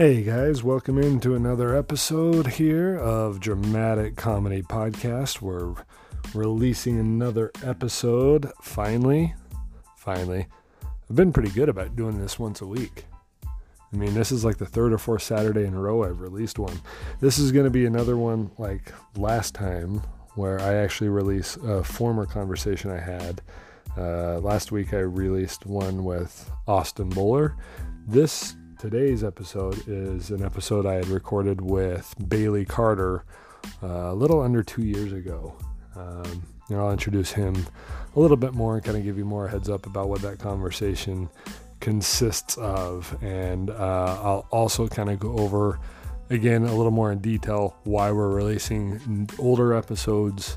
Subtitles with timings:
[0.00, 5.42] Hey guys, welcome into another episode here of Dramatic Comedy Podcast.
[5.42, 5.74] We're
[6.32, 9.34] releasing another episode finally.
[9.98, 10.46] Finally.
[10.82, 13.04] I've been pretty good about doing this once a week.
[13.44, 16.58] I mean, this is like the third or fourth Saturday in a row I've released
[16.58, 16.80] one.
[17.20, 20.00] This is going to be another one like last time
[20.34, 23.42] where I actually release a former conversation I had.
[23.98, 27.54] Uh, last week I released one with Austin Bowler.
[28.06, 33.24] This today's episode is an episode I had recorded with Bailey Carter
[33.82, 35.54] uh, a little under two years ago.
[35.94, 37.66] Um, know, I'll introduce him
[38.16, 40.38] a little bit more and kind of give you more heads up about what that
[40.38, 41.28] conversation
[41.80, 43.14] consists of.
[43.22, 45.78] And uh, I'll also kind of go over,
[46.30, 50.56] again, a little more in detail why we're releasing older episodes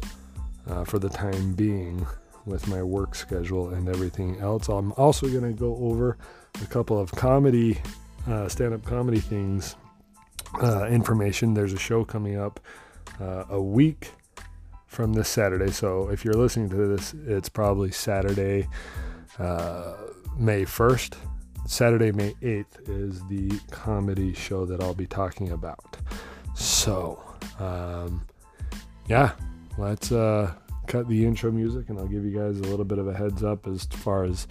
[0.70, 2.08] uh, for the time being
[2.46, 4.70] with my work schedule and everything else.
[4.70, 6.18] I'm also going to go over
[6.62, 7.82] a couple of comedy
[8.28, 9.76] uh, stand up comedy things
[10.62, 11.54] uh, information.
[11.54, 12.60] There's a show coming up
[13.20, 14.12] uh, a week
[14.88, 15.72] from this Saturday.
[15.72, 18.68] So if you're listening to this, it's probably Saturday,
[19.40, 19.94] uh,
[20.38, 21.16] May 1st.
[21.66, 25.98] Saturday, May 8th is the comedy show that I'll be talking about.
[26.56, 27.24] So,
[27.60, 28.26] um,
[29.08, 29.32] yeah,
[29.78, 30.54] let's uh,
[30.88, 33.44] cut the intro music and I'll give you guys a little bit of a heads
[33.44, 34.48] up as far as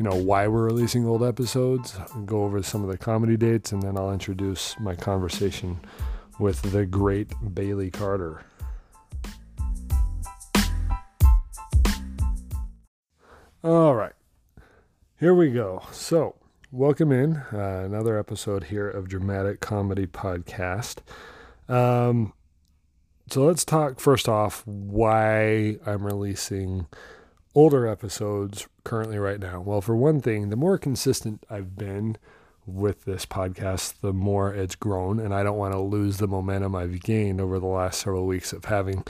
[0.00, 3.82] you know why we're releasing old episodes, go over some of the comedy dates, and
[3.82, 5.78] then I'll introduce my conversation
[6.38, 8.42] with the great Bailey Carter.
[13.62, 14.14] All right,
[15.18, 15.82] here we go.
[15.92, 16.36] So,
[16.72, 21.00] welcome in uh, another episode here of Dramatic Comedy Podcast.
[21.68, 22.32] Um,
[23.30, 26.86] so let's talk first off why I'm releasing
[27.54, 29.60] older episodes currently right now?
[29.60, 32.16] Well, for one thing, the more consistent I've been
[32.66, 36.74] with this podcast, the more it's grown, and I don't want to lose the momentum
[36.74, 39.04] I've gained over the last several weeks of having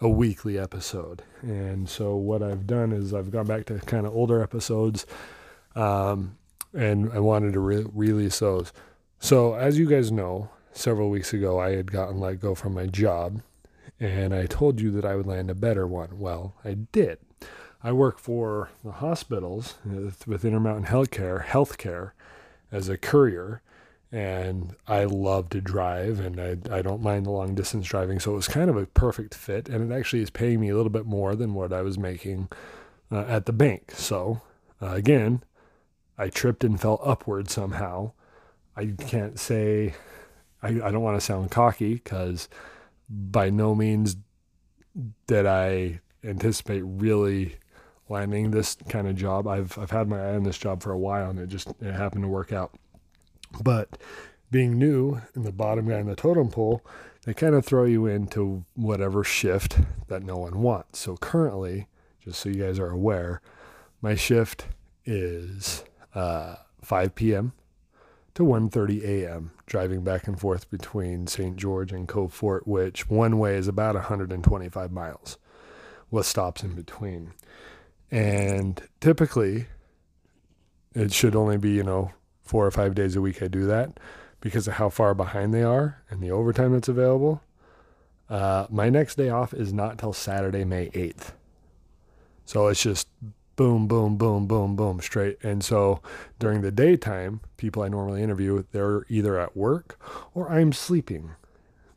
[0.00, 1.22] a weekly episode.
[1.42, 5.06] And so, what I've done is I've gone back to kind of older episodes,
[5.74, 6.36] um,
[6.74, 8.72] and I wanted to re- release those.
[9.18, 12.86] So, as you guys know, several weeks ago, I had gotten let go from my
[12.86, 13.40] job,
[13.98, 16.18] and I told you that I would land a better one.
[16.18, 17.18] Well, I did.
[17.86, 22.10] I work for the hospitals with Intermountain Healthcare, healthcare
[22.72, 23.62] as a courier,
[24.10, 28.18] and I love to drive and I, I don't mind the long distance driving.
[28.18, 30.74] So it was kind of a perfect fit, and it actually is paying me a
[30.74, 32.48] little bit more than what I was making
[33.12, 33.92] uh, at the bank.
[33.92, 34.42] So
[34.82, 35.44] uh, again,
[36.18, 38.10] I tripped and fell upward somehow.
[38.76, 39.94] I can't say,
[40.60, 42.48] I, I don't want to sound cocky because
[43.08, 44.16] by no means
[45.28, 47.58] did I anticipate really
[48.08, 49.46] landing this kind of job.
[49.46, 51.92] I've I've had my eye on this job for a while, and it just it
[51.92, 52.74] happened to work out.
[53.62, 53.98] But
[54.50, 56.84] being new and the bottom guy in the totem pole,
[57.24, 59.78] they kind of throw you into whatever shift
[60.08, 61.00] that no one wants.
[61.00, 61.88] So currently,
[62.20, 63.40] just so you guys are aware,
[64.00, 64.66] my shift
[65.04, 65.84] is
[66.14, 67.52] uh, 5 p.m.
[68.34, 69.50] to 1:30 a.m.
[69.66, 71.56] driving back and forth between St.
[71.56, 75.38] George and Cove Fort, which one way is about 125 miles,
[76.10, 77.32] with stops in between.
[78.10, 79.66] And typically,
[80.94, 82.12] it should only be, you know,
[82.42, 83.98] four or five days a week I do that
[84.40, 87.42] because of how far behind they are and the overtime that's available.
[88.28, 91.32] Uh, my next day off is not till Saturday, May 8th.
[92.44, 93.08] So it's just
[93.56, 95.38] boom, boom, boom, boom, boom, straight.
[95.42, 96.00] And so
[96.38, 99.98] during the daytime, people I normally interview, they're either at work
[100.34, 101.32] or I'm sleeping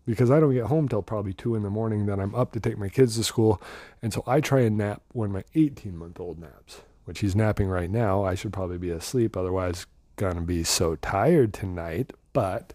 [0.10, 2.08] because I don't get home till probably two in the morning.
[2.08, 3.62] Then I'm up to take my kids to school.
[4.02, 7.68] And so I try and nap when my 18 month old naps, which he's napping
[7.68, 8.24] right now.
[8.24, 9.38] I should probably be asleep.
[9.38, 12.12] Otherwise, gonna be so tired tonight.
[12.34, 12.74] But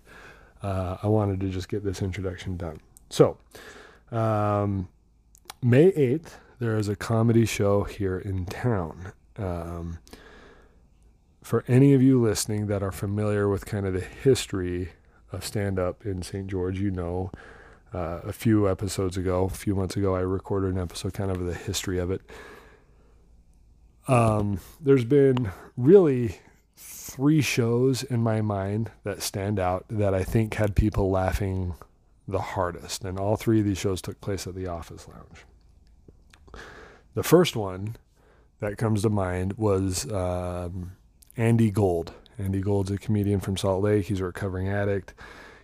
[0.62, 2.78] uh, I wanted to just get this introduction done.
[3.10, 3.36] So,
[4.12, 4.88] um,
[5.60, 9.12] May 8th, there is a comedy show here in town.
[9.36, 9.98] Um,
[11.42, 14.90] for any of you listening that are familiar with kind of the history
[15.40, 16.46] stand up in St.
[16.46, 17.30] George, you know,
[17.92, 21.40] uh, a few episodes ago, a few months ago, I recorded an episode kind of
[21.40, 22.22] the history of it.
[24.08, 26.40] Um, there's been really
[26.76, 31.74] three shows in my mind that stand out that I think had people laughing
[32.26, 33.04] the hardest.
[33.04, 35.44] And all three of these shows took place at the Office Lounge.
[37.14, 37.96] The first one
[38.60, 40.92] that comes to mind was um,
[41.36, 42.12] Andy Gold.
[42.38, 44.06] Andy Gold's a comedian from Salt Lake.
[44.06, 45.14] He's a recovering addict.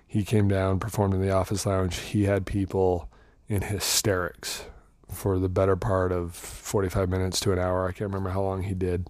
[0.06, 1.96] He came down, performed in the office lounge.
[1.98, 3.08] He had people
[3.48, 4.64] in hysterics
[5.08, 7.86] for the better part of 45 minutes to an hour.
[7.86, 9.08] I can't remember how long he did.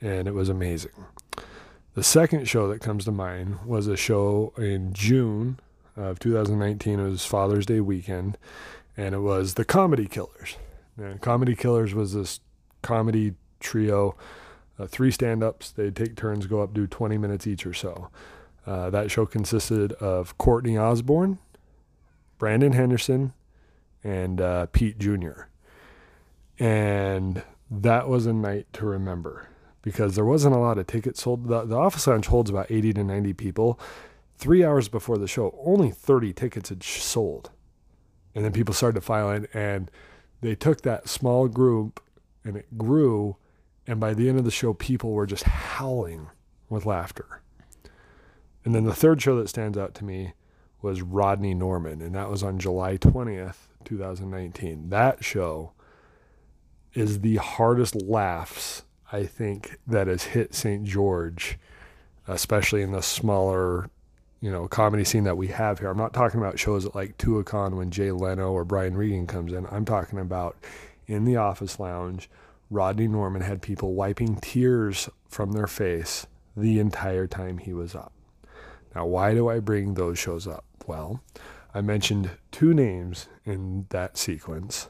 [0.00, 1.06] And it was amazing.
[1.94, 5.58] The second show that comes to mind was a show in June
[5.96, 7.00] of 2019.
[7.00, 8.38] It was Father's Day weekend,
[8.96, 10.56] and it was the Comedy Killers.
[10.96, 12.38] And Comedy Killers was this
[12.82, 14.16] comedy trio,
[14.78, 15.70] uh, three stand ups.
[15.70, 18.10] They'd take turns, go up, do 20 minutes each or so.
[18.66, 21.38] Uh, that show consisted of Courtney Osborne,
[22.38, 23.32] Brandon Henderson,
[24.04, 25.44] and uh, Pete Jr.
[26.58, 29.48] And that was a night to remember
[29.82, 31.48] because there wasn't a lot of tickets sold.
[31.48, 33.80] The, the office lounge holds about 80 to 90 people.
[34.36, 37.50] Three hours before the show, only 30 tickets had sold.
[38.34, 39.90] And then people started to file in, and
[40.40, 42.00] they took that small group
[42.44, 43.36] and it grew.
[43.88, 46.28] And by the end of the show, people were just howling
[46.68, 47.40] with laughter.
[48.62, 50.34] And then the third show that stands out to me
[50.82, 53.56] was Rodney Norman, and that was on July 20th,
[53.86, 54.90] 2019.
[54.90, 55.72] That show
[56.92, 60.84] is the hardest laughs I think that has hit St.
[60.84, 61.58] George,
[62.26, 63.88] especially in the smaller,
[64.42, 65.88] you know, comedy scene that we have here.
[65.88, 69.66] I'm not talking about shows like Tuacahn when Jay Leno or Brian Regan comes in.
[69.70, 70.58] I'm talking about
[71.06, 72.28] in the office lounge.
[72.70, 76.26] Rodney Norman had people wiping tears from their face
[76.56, 78.12] the entire time he was up.
[78.94, 80.64] Now, why do I bring those shows up?
[80.86, 81.22] Well,
[81.74, 84.88] I mentioned two names in that sequence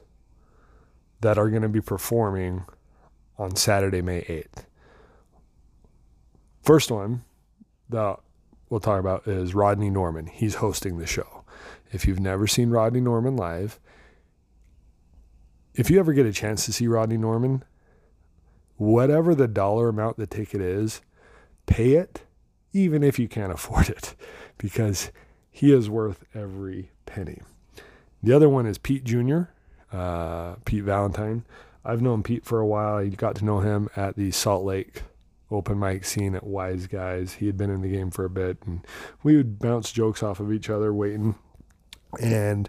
[1.21, 2.65] that are going to be performing
[3.37, 4.65] on Saturday, May 8th.
[6.63, 7.25] First one
[7.89, 8.19] that
[8.69, 10.27] we'll talk about is Rodney Norman.
[10.27, 11.45] He's hosting the show.
[11.93, 13.81] If you've never seen Rodney Norman live,
[15.75, 17.65] if you ever get a chance to see Rodney Norman,
[18.77, 21.01] whatever the dollar amount the ticket is,
[21.67, 22.23] pay it,
[22.73, 24.15] even if you can't afford it,
[24.57, 25.11] because
[25.51, 27.41] he is worth every penny.
[28.23, 29.43] The other one is Pete Jr.,
[29.93, 31.45] uh, Pete Valentine.
[31.85, 32.97] I've known Pete for a while.
[32.97, 35.03] I got to know him at the Salt Lake
[35.51, 37.35] open mic scene at Wise Guys.
[37.35, 38.87] He had been in the game for a bit, and
[39.23, 41.37] we would bounce jokes off of each other, waiting.
[42.21, 42.69] And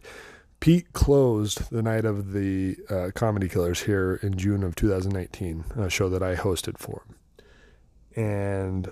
[0.59, 5.89] Pete closed the night of the uh, Comedy Killers here in June of 2019, a
[5.89, 7.15] show that I hosted for him.
[8.21, 8.91] And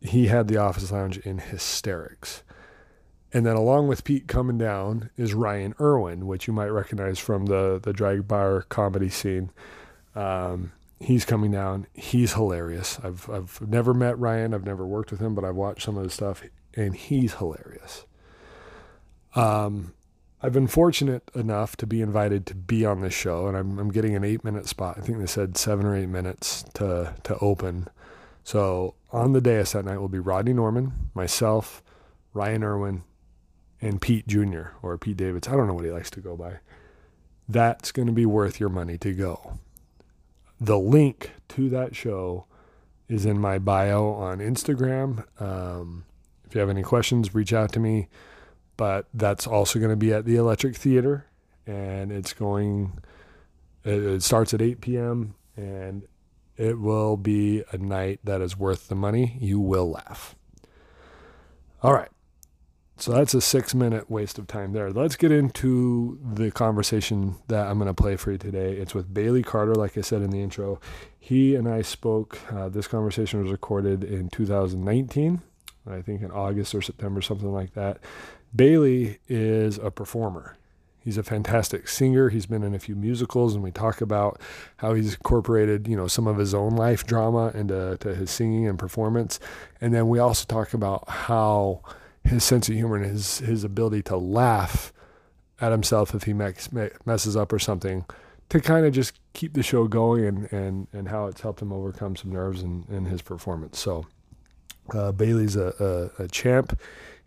[0.00, 2.42] he had the office lounge in hysterics.
[3.32, 7.46] And then along with Pete coming down is Ryan Irwin, which you might recognize from
[7.46, 9.50] the the drag bar comedy scene.
[10.14, 11.86] Um, he's coming down.
[11.92, 12.98] He's hilarious.
[13.04, 14.54] I've I've never met Ryan.
[14.54, 16.42] I've never worked with him, but I've watched some of his stuff,
[16.74, 18.06] and he's hilarious.
[19.34, 19.92] Um,
[20.40, 23.90] I've been fortunate enough to be invited to be on this show, and I'm I'm
[23.90, 24.96] getting an eight minute spot.
[24.98, 27.88] I think they said seven or eight minutes to to open.
[28.44, 31.82] So on the dais that night will be Rodney Norman, myself,
[32.32, 33.02] Ryan Irwin,
[33.80, 34.68] and Pete Jr.
[34.82, 35.48] or Pete Davids.
[35.48, 36.58] I don't know what he likes to go by.
[37.48, 39.58] That's going to be worth your money to go.
[40.60, 42.46] The link to that show
[43.08, 45.24] is in my bio on Instagram.
[45.40, 46.04] Um,
[46.46, 48.08] if you have any questions, reach out to me.
[48.78, 51.26] But that's also going to be at the Electric Theater,
[51.66, 52.98] and it's going.
[53.84, 55.34] It starts at 8 p.m.
[55.56, 56.02] and
[56.58, 59.36] it will be a night that is worth the money.
[59.40, 60.34] You will laugh.
[61.82, 62.10] All right.
[62.96, 64.90] So that's a six minute waste of time there.
[64.90, 68.72] Let's get into the conversation that I'm going to play for you today.
[68.72, 70.80] It's with Bailey Carter, like I said in the intro.
[71.18, 72.40] He and I spoke.
[72.52, 75.40] Uh, this conversation was recorded in 2019,
[75.88, 78.00] I think in August or September, something like that.
[78.54, 80.56] Bailey is a performer.
[81.00, 82.28] He's a fantastic singer.
[82.28, 84.40] He's been in a few musicals, and we talk about
[84.78, 88.66] how he's incorporated, you know, some of his own life drama into to his singing
[88.66, 89.40] and performance.
[89.80, 91.82] And then we also talk about how
[92.24, 94.92] his sense of humor and his his ability to laugh
[95.60, 96.68] at himself if he mess,
[97.06, 98.04] messes up or something
[98.48, 101.72] to kind of just keep the show going and, and, and how it's helped him
[101.72, 103.78] overcome some nerves in, in his performance.
[103.78, 104.06] So
[104.94, 106.78] uh, Bailey's a, a, a, champ.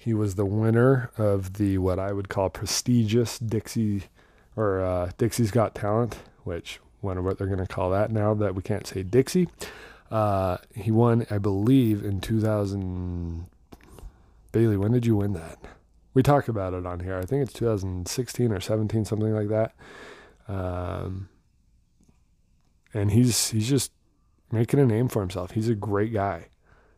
[0.01, 4.05] He was the winner of the what I would call prestigious Dixie
[4.55, 8.55] or uh, Dixie's Got Talent, which wonder what they're going to call that now that
[8.55, 9.47] we can't say Dixie.
[10.09, 13.45] Uh, he won, I believe, in 2000.
[14.51, 15.59] Bailey, when did you win that?
[16.15, 17.19] We talk about it on here.
[17.19, 19.75] I think it's 2016 or 17, something like that.
[20.47, 21.29] Um,
[22.91, 23.91] and he's he's just
[24.51, 25.51] making a name for himself.
[25.51, 26.47] He's a great guy.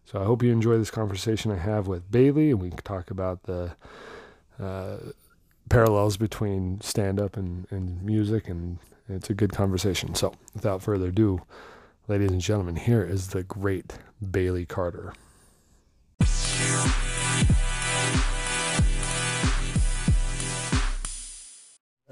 [0.05, 3.10] So I hope you enjoy this conversation I have with Bailey, and we can talk
[3.10, 3.75] about the
[4.60, 4.98] uh,
[5.69, 8.79] parallels between stand up and, and music, and
[9.10, 10.13] it's a good conversation.
[10.13, 11.41] So without further ado,
[12.07, 13.98] ladies and gentlemen, here is the great
[14.31, 15.13] Bailey Carter.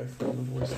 [0.02, 0.74] I found the voice.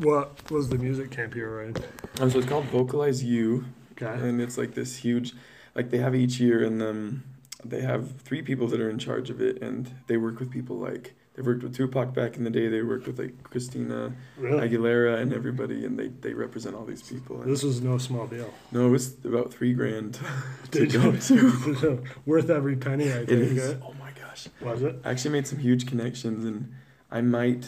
[0.00, 1.76] What was the music camp you were in?
[2.20, 3.64] Um, so it's called Vocalize You.
[3.92, 4.28] Okay.
[4.28, 5.34] And it's like this huge
[5.78, 7.22] like they have each year, and then
[7.64, 10.76] they have three people that are in charge of it, and they work with people
[10.76, 12.66] like they worked with Tupac back in the day.
[12.68, 14.68] They worked with like Christina Really?
[14.68, 17.40] Aguilera and everybody, and they, they represent all these people.
[17.40, 18.52] And This was no small deal.
[18.72, 20.18] no, it was about three grand
[20.72, 22.02] to go to.
[22.26, 23.30] Worth every penny, I think.
[23.30, 23.70] It is.
[23.70, 23.76] eh?
[23.86, 24.48] Oh my gosh!
[24.60, 24.96] Was it?
[25.04, 26.72] I actually made some huge connections, and
[27.08, 27.64] I might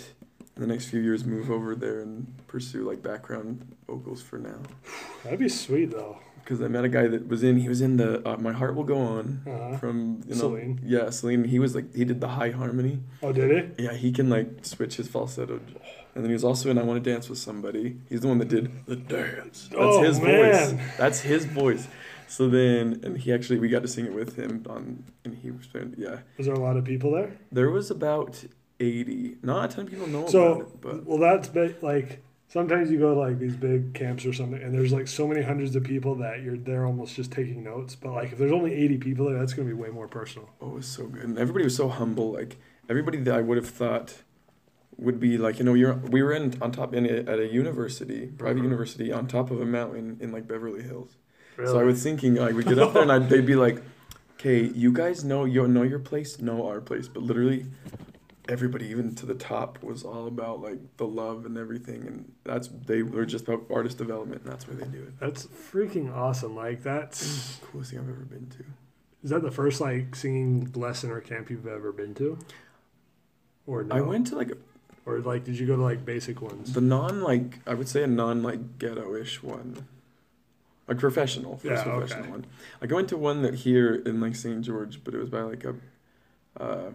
[0.57, 4.59] in the next few years move over there and pursue like background vocals for now.
[5.23, 6.19] That'd be sweet though.
[6.51, 7.59] Because I met a guy that was in.
[7.61, 9.77] He was in the uh, My Heart Will Go On Uh-huh.
[9.77, 10.41] from you know.
[10.41, 10.81] Celine.
[10.85, 11.45] Yeah, Celine.
[11.45, 12.99] He was like he did the high harmony.
[13.23, 13.85] Oh, did he?
[13.85, 15.61] Yeah, he can like switch his falsetto.
[16.17, 17.99] And then he was also in I Want to Dance with Somebody.
[18.09, 19.69] He's the one that did the dance.
[19.71, 20.77] That's Oh, his man.
[20.77, 20.97] voice.
[20.99, 21.87] That's his voice.
[22.27, 25.53] So then, and he actually, we got to sing it with him on, and he
[25.53, 26.19] was, yeah.
[26.37, 27.37] Was there a lot of people there?
[27.53, 28.43] There was about
[28.81, 29.37] 80.
[29.45, 31.49] Not a ton of people know about So, it, but well, that's
[31.81, 35.27] like sometimes you go to like these big camps or something, and there's like so
[35.27, 37.95] many hundreds of people that you're there almost just taking notes.
[37.95, 40.51] But like if there's only 80 people there, that's gonna be way more personal.
[40.61, 41.23] oh, it was so good.
[41.25, 42.33] And everybody was so humble.
[42.33, 44.17] Like, everybody that I would have thought
[44.99, 47.47] would be like, you know, you're, we were in on top in a, at a
[47.51, 48.65] university, private Mhm.
[48.65, 51.17] university, on top of a mountain in like Beverly Hills.
[51.57, 51.71] Really?
[51.73, 53.83] So I was thinking, like, we get up there and I'd, they'd be like,
[54.35, 57.67] "Okay, you guys know you know your place, know our place." But literally,
[58.49, 62.69] everybody, even to the top, was all about like the love and everything, and that's
[62.87, 65.19] they were just about artist development, and that's why they do it.
[65.21, 66.55] that's freaking awesome.
[66.57, 68.65] Like that's Coolest thing I've ever been to.
[69.23, 72.39] is that the first like singing lesson or camp you've ever been to?
[73.67, 73.95] Or no?
[73.95, 74.53] I went to like
[75.07, 76.73] Or like did you go to like basic ones?
[76.73, 79.87] the non like I would say a non like ghetto-ish one,
[80.89, 82.31] like professional, first Yeah, professional okay.
[82.31, 82.47] one.
[82.83, 84.63] I went to one that here in like St.
[84.63, 85.75] George, but it was by like a
[86.57, 86.91] uh,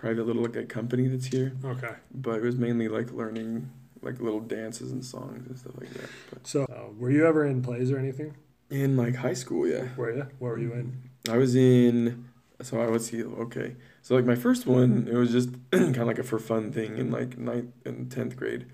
[0.00, 1.52] private little like company that's here.
[1.62, 1.94] Okay.
[2.26, 3.70] but it was mainly like learning
[4.02, 6.08] like little dances and songs and stuff like that.
[6.30, 8.34] But So uh, were you ever in plays or anything?
[8.70, 10.26] in like high school, yeah, Were you?
[10.38, 10.86] What were you in?
[11.28, 12.24] I was in.
[12.62, 13.28] So I was here.
[13.46, 16.72] Okay, so like my first one, it was just kind of like a for fun
[16.72, 18.66] thing in like ninth and tenth grade,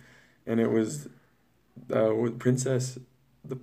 [0.46, 1.08] and it was
[1.94, 2.98] uh, with Princess,
[3.44, 3.56] the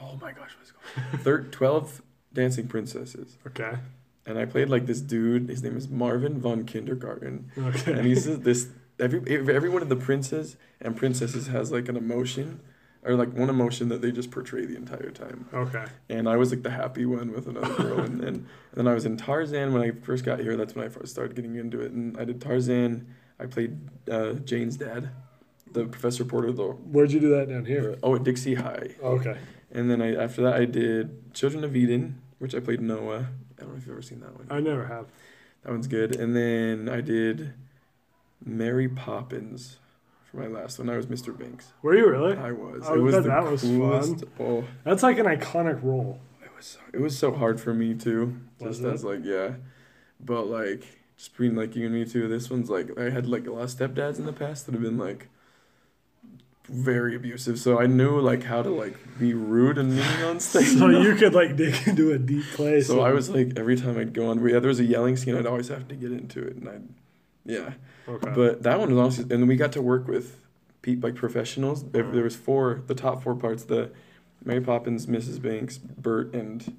[0.00, 0.76] oh my gosh, what's it
[1.10, 1.20] called?
[1.26, 2.02] Third, twelve
[2.32, 3.74] dancing princesses, Okay.
[4.26, 5.48] And I played like this dude.
[5.48, 7.50] His name is Marvin von Kindergarten.
[7.58, 7.92] Okay.
[7.92, 9.20] and he's this every
[9.54, 12.60] every one of the princes and princesses has like an emotion
[13.02, 15.86] or like one emotion that they just portray the entire time okay.
[16.10, 18.92] and i was like the happy one with another girl and then and then i
[18.92, 21.80] was in tarzan when i first got here that's when i first started getting into
[21.80, 23.06] it and i did tarzan
[23.38, 23.78] i played
[24.10, 25.08] uh, jane's dad
[25.72, 26.72] the professor porter Though.
[26.72, 27.96] Where'd you do that down here?
[28.02, 29.38] oh at dixie high Okay.
[29.72, 33.28] and then i after that i did children of eden which i played noah
[33.60, 35.06] i don't know if you've ever seen that one I never have.
[35.62, 36.16] that one's good.
[36.16, 37.52] And then I did
[38.44, 39.78] Mary Poppins
[40.24, 40.88] for my last one.
[40.88, 41.36] I was Mr.
[41.36, 41.72] Banks.
[41.82, 42.36] Were you really?
[42.36, 42.86] I was.
[42.86, 44.24] I it was the that was coolest.
[44.38, 46.20] Oh, That's like an iconic role.
[46.42, 46.66] it was.
[46.66, 48.40] So, it was so hard for me too.
[48.60, 48.92] Was Just it?
[48.94, 49.54] as like yeah,
[50.20, 50.84] but like
[51.16, 52.28] just between like you and me too.
[52.28, 54.82] This one's like I had like a lot of stepdads in the past that have
[54.82, 55.28] been like
[56.70, 57.58] very abusive.
[57.58, 60.68] So I knew like how to like be rude and mean on stage.
[60.78, 62.86] So you could like dig into a deep place.
[62.86, 65.36] So I was like every time I'd go on, yeah, there was a yelling scene.
[65.36, 66.88] I'd always have to get into it, and I'd
[67.44, 67.72] yeah.
[68.08, 68.32] Okay.
[68.34, 70.40] But that one was honestly, and we got to work with
[70.82, 71.84] Pete like professionals.
[71.90, 72.12] There, Mhm.
[72.14, 73.90] there was four, the top four parts: the
[74.44, 75.40] Mary Poppins, Mrs.
[75.42, 76.76] Banks, Bert, and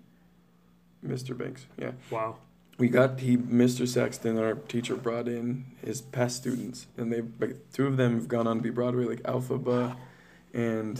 [1.05, 1.37] Mr.
[1.37, 1.65] Banks.
[1.77, 2.37] Yeah, wow.
[2.81, 3.87] We got he, Mr.
[3.87, 8.27] Saxton, our teacher, brought in his past students, and they like two of them have
[8.27, 9.95] gone on to be Broadway, like Elphaba,
[10.51, 10.99] and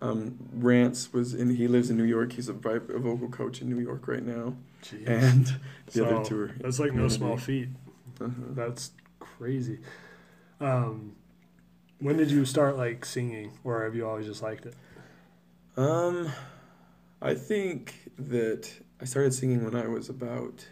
[0.00, 1.56] um, Rance was in.
[1.56, 2.34] He lives in New York.
[2.34, 5.08] He's a, a vocal coach in New York right now, Jeez.
[5.08, 5.46] and
[5.86, 6.54] the so other two are.
[6.60, 7.70] that's like no small feat.
[8.20, 8.30] Uh-huh.
[8.50, 9.80] That's crazy.
[10.60, 11.16] Um,
[11.98, 14.74] when did you start like singing, or have you always just liked it?
[15.76, 16.30] Um,
[17.20, 18.70] I think that
[19.00, 20.64] I started singing when I was about.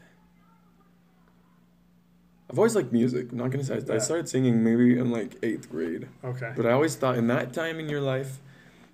[2.50, 3.32] I've always liked music.
[3.32, 3.94] I'm not gonna say I-.
[3.94, 6.52] I started singing maybe in like eighth grade, Okay.
[6.56, 8.38] but I always thought in that time in your life,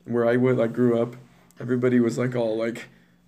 [0.05, 1.17] where I would like grew up,
[1.61, 2.87] everybody was like all like,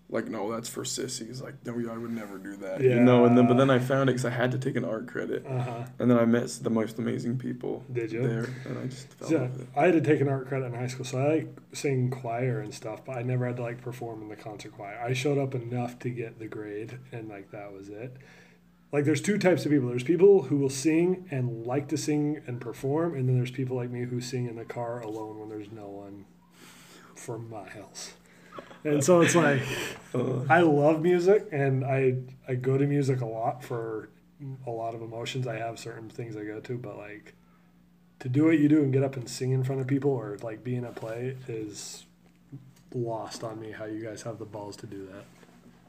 [0.08, 1.42] like no, that's for sissies.
[1.42, 2.80] Like no, I would never do that.
[2.80, 2.94] Yeah.
[2.94, 3.26] You know.
[3.26, 5.44] And then but then I found it because I had to take an art credit,
[5.46, 5.84] Uh huh.
[5.98, 8.26] and then I met the most amazing people Did you?
[8.26, 9.48] there, and I just fell Yeah.
[9.76, 12.60] I had to take an art credit in high school, so I like sing choir
[12.60, 14.98] and stuff, but I never had to like perform in the concert choir.
[15.04, 18.16] I showed up enough to get the grade, and like that was it.
[18.94, 19.88] Like, there's two types of people.
[19.88, 23.76] There's people who will sing and like to sing and perform, and then there's people
[23.76, 26.26] like me who sing in the car alone when there's no one
[27.16, 28.12] for miles.
[28.84, 29.62] And so it's like
[30.48, 34.10] I love music, and I I go to music a lot for
[34.64, 35.48] a lot of emotions.
[35.48, 37.34] I have certain things I go to, but like
[38.20, 40.38] to do what you do and get up and sing in front of people or
[40.40, 42.06] like be in a play is
[42.94, 43.72] lost on me.
[43.72, 45.24] How you guys have the balls to do that?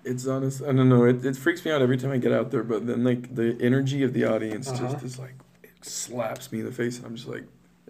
[0.06, 0.62] It's honest.
[0.62, 1.04] I don't know.
[1.06, 2.64] It, it freaks me out every time I get out there.
[2.64, 4.92] But then like the energy of the audience Uh-huh.
[4.94, 5.34] just is like
[5.64, 7.44] it slaps me in the face, and I'm just like,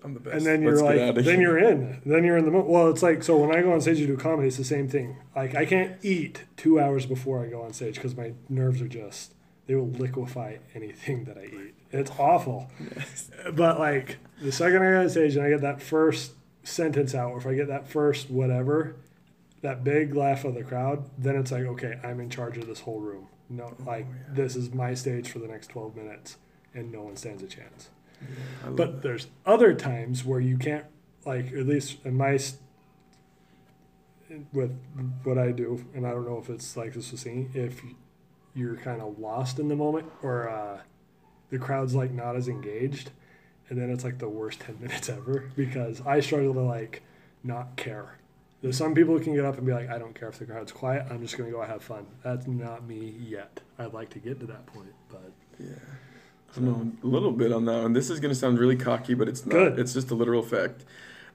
[0.03, 0.37] I'm the best.
[0.37, 2.01] and then you're Let's like, then you're in.
[2.05, 2.89] Then you're in the mo- well.
[2.89, 5.17] It's like so when I go on stage to do comedy, it's the same thing.
[5.35, 8.87] Like I can't eat two hours before I go on stage because my nerves are
[8.87, 9.33] just
[9.67, 11.73] they will liquefy anything that I eat.
[11.91, 12.69] It's awful.
[12.95, 13.29] Yes.
[13.53, 16.31] But like the second I get on stage and I get that first
[16.63, 18.95] sentence out, or if I get that first whatever,
[19.65, 22.81] that big laugh of the crowd, then it's like, okay, I'm in charge of this
[22.81, 23.27] whole room.
[23.49, 24.33] No, like yeah.
[24.33, 26.37] this is my stage for the next 12 minutes,
[26.75, 27.89] and no one stands a chance.
[28.63, 30.85] Love But there's other times where you can't,
[31.25, 32.39] like at least in my
[34.53, 34.77] with
[35.23, 37.81] what I do, and I don't know if it's like this with singing, if
[38.53, 40.79] you're kind of lost in the moment or uh,
[41.49, 43.09] the crowd's like not as engaged,
[43.69, 47.01] and then it's like the worst ten minutes ever because I struggle to like
[47.43, 48.19] not care.
[48.65, 50.45] There's some people who can get up and be like, I don't care if the
[50.45, 51.05] crowd's quiet.
[51.11, 52.07] I'm just gonna go have fun.
[52.23, 53.59] That's not me yet.
[53.77, 55.67] I'd like to get to that point, but Yeah.
[56.57, 57.93] I don't a little bit on that one.
[57.93, 59.53] This is gonna sound really cocky, but it's not.
[59.53, 59.79] Good.
[59.79, 60.83] It's just a literal fact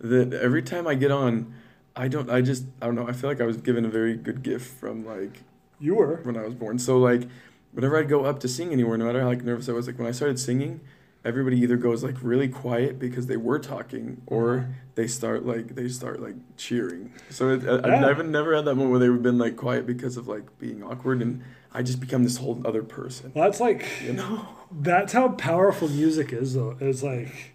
[0.01, 1.55] that every time I get on,
[1.95, 2.29] I don't.
[2.29, 2.65] I just.
[2.83, 3.07] I don't know.
[3.07, 5.43] I feel like I was given a very good gift from like
[5.79, 6.17] you were.
[6.25, 6.81] when I was born.
[6.81, 7.29] So like,
[7.71, 10.01] whenever I'd go up to sing anywhere, no matter how like nervous I was, like
[10.01, 10.81] when I started singing,
[11.25, 14.67] everybody either goes like really quiet because they were talking, or Uh-huh.
[14.95, 17.13] they start like they start like cheering.
[17.31, 17.95] So it, I, Yeah.
[17.97, 20.83] I've never never had that moment where they've been like quiet because of like being
[20.83, 23.33] awkward, and I just become this whole other person.
[23.35, 24.49] Well, that's like You know.
[24.73, 26.77] That's how powerful music is, though.
[26.79, 27.55] It's like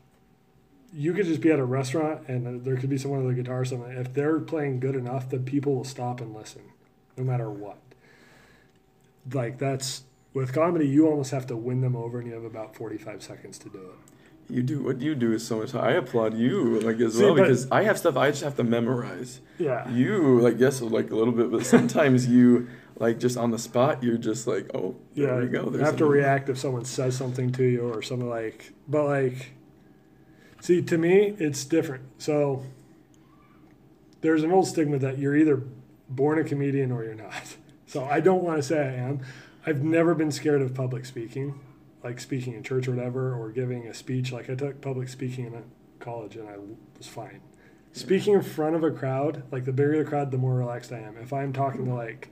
[0.93, 3.61] you could just be at a restaurant and there could be someone with a guitar
[3.61, 3.89] or something.
[3.91, 6.61] If they're playing good enough, the people will stop and listen,
[7.15, 7.77] no matter what.
[9.31, 10.03] Like that's
[10.35, 13.57] with comedy, you almost have to win them over, and you have about forty-five seconds
[13.59, 14.53] to do it.
[14.53, 15.73] You do what you do is so much.
[15.73, 18.63] I applaud you like as See, well because I have stuff I just have to
[18.63, 19.41] memorize.
[19.57, 19.89] Yeah.
[19.89, 22.67] You like yes like a little bit, but sometimes you
[22.99, 25.63] like just on the spot you're just like oh there Yeah, we go.
[25.65, 28.71] you There's have to react if someone says something to you or something like.
[28.87, 29.53] But like,
[30.61, 32.03] see, to me, it's different.
[32.19, 32.63] So
[34.21, 35.63] there's an old stigma that you're either
[36.07, 37.33] born a comedian or you're not.
[37.87, 39.21] So I don't want to say I am.
[39.65, 41.59] I've never been scared of public speaking,
[42.03, 44.31] like speaking in church or whatever, or giving a speech.
[44.31, 45.63] Like I took public speaking in
[45.99, 46.55] college and I
[46.97, 47.41] was fine.
[47.93, 50.99] Speaking in front of a crowd, like the bigger the crowd, the more relaxed I
[50.99, 51.17] am.
[51.17, 52.29] If I'm talking to like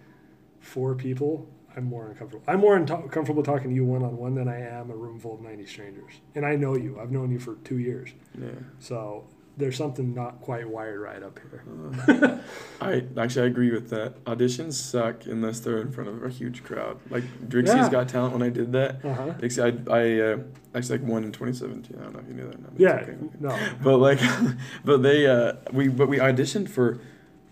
[0.59, 2.43] four people, I'm more uncomfortable.
[2.47, 5.19] I'm more unto- comfortable talking to you one on one than I am a room
[5.19, 6.13] full of 90 strangers.
[6.35, 6.99] And I know you.
[6.99, 8.09] I've known you for two years.
[8.39, 8.49] Yeah.
[8.79, 11.63] So there's something not quite wired right up here.
[12.07, 12.37] Uh,
[12.81, 14.23] I actually I agree with that.
[14.25, 16.99] Auditions suck unless they're in front of a huge crowd.
[17.09, 17.89] Like Dixie's Yeah.
[17.89, 19.03] Got Talent when I did that.
[19.05, 19.29] Uh huh.
[19.33, 20.37] Dixie, I, I uh,
[20.73, 21.97] actually like won in 2017.
[21.99, 22.59] I don't know if you knew that.
[22.61, 22.95] No, Yeah.
[23.01, 23.15] okay.
[23.39, 23.59] No.
[23.83, 24.19] but like
[24.85, 26.99] but they uh we but we auditioned for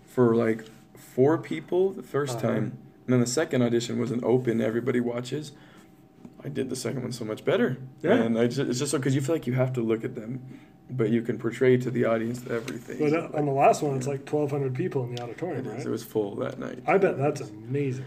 [0.04, 0.64] for like
[0.96, 2.40] four people the 1st Uh-huh.
[2.40, 2.64] time
[3.04, 5.52] and then the second audition was an open everybody watches
[6.44, 8.14] i did the second one so much better Yeah.
[8.14, 10.14] and I just, it's just so because you feel like you have to look at
[10.14, 10.40] them
[10.96, 14.06] but you can portray to the audience everything But uh, on the last one, it's
[14.06, 15.72] like 1,200 people in the it, auditorium, is.
[15.72, 15.86] right?
[15.86, 18.04] it was full that night I bet that's amazing.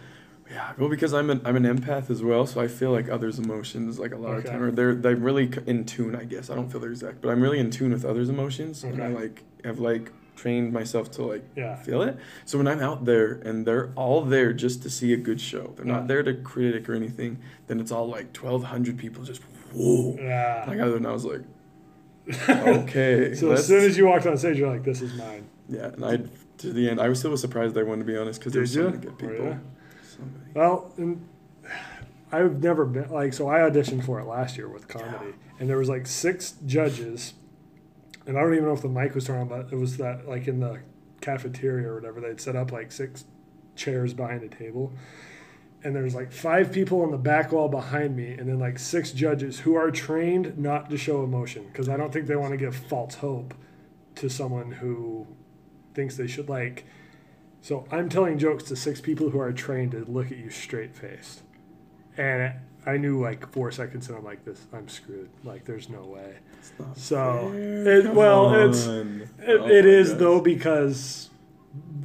[0.50, 3.40] yeah well because i'm an i'm an empath as well so i feel like others
[3.40, 4.48] emotions like a lot Okay.
[4.48, 7.22] of time or they're they're really in tune i guess i don't feel they're exact
[7.22, 11.10] but i'm really in tune with others emotions and I like have like trained myself
[11.12, 11.78] to like Yeah.
[11.78, 12.18] feel it.
[12.44, 15.72] So when I'm out there and they're all there just to see a good show,
[15.78, 15.94] they're Yeah.
[15.94, 19.42] not there to critic or anything, then it's all like 1,200 people just,
[19.74, 20.18] whoa.
[20.20, 20.66] Yeah.
[20.68, 21.40] Like, and I was like,
[22.50, 23.34] okay.
[23.36, 25.48] so as soon as you walked on stage, you're like, this is mine.
[25.68, 26.20] Yeah, and I,
[26.60, 28.86] to the end, I was still surprised I won, to be honest, because there's so
[28.86, 29.60] many good oh, people.
[30.04, 30.52] So many.
[30.54, 31.28] Well, and
[32.32, 33.48] I've never been like so.
[33.50, 37.34] I auditioned for it last year with comedy, and there was like six judges,
[38.26, 40.28] and I don't even know if the mic was turned on, but it was that
[40.28, 40.80] like in the
[41.22, 43.26] cafeteria or whatever they'd set up like six
[43.76, 44.94] chairs behind a table,
[45.86, 49.12] and there's like five people on the back wall behind me, and then like six
[49.12, 52.58] judges who are trained not to show emotion because I don't think they want to
[52.58, 53.54] give false hope
[54.16, 55.28] to someone who
[55.94, 56.86] thinks they should like.
[57.62, 60.96] So I'm telling jokes to six people who are trained to look at you straight
[60.96, 61.44] faced,
[62.18, 62.54] and
[62.86, 64.66] I knew like four seconds and I'm like this.
[64.74, 65.30] I'm screwed.
[65.44, 66.36] Like there's no way.
[66.60, 67.98] It's not So, fair.
[68.00, 69.22] it- Come well, it's- on.
[69.40, 70.20] It, Oh it my gosh.
[70.20, 71.30] though because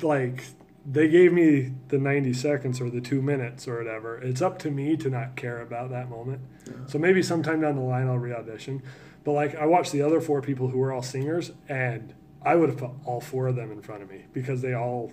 [0.03, 0.45] like
[0.85, 4.19] they gave me the 90 seconds or the two minutes or whatever.
[4.19, 6.41] It's up to me to not care about that moment.
[6.67, 6.73] Yeah.
[6.87, 8.83] So maybe sometime down the line I'll re-audition.
[9.25, 12.71] But like I watched the other four people who were all singers, and I would
[12.71, 15.13] have put all four of them in front of me because they all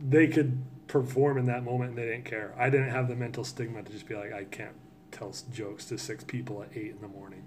[0.00, 2.54] they could perform in that moment and they didn't care.
[2.58, 4.74] I didn't have the mental stigma to just be like I can't
[5.10, 7.44] tell jokes to six people at eight in the morning.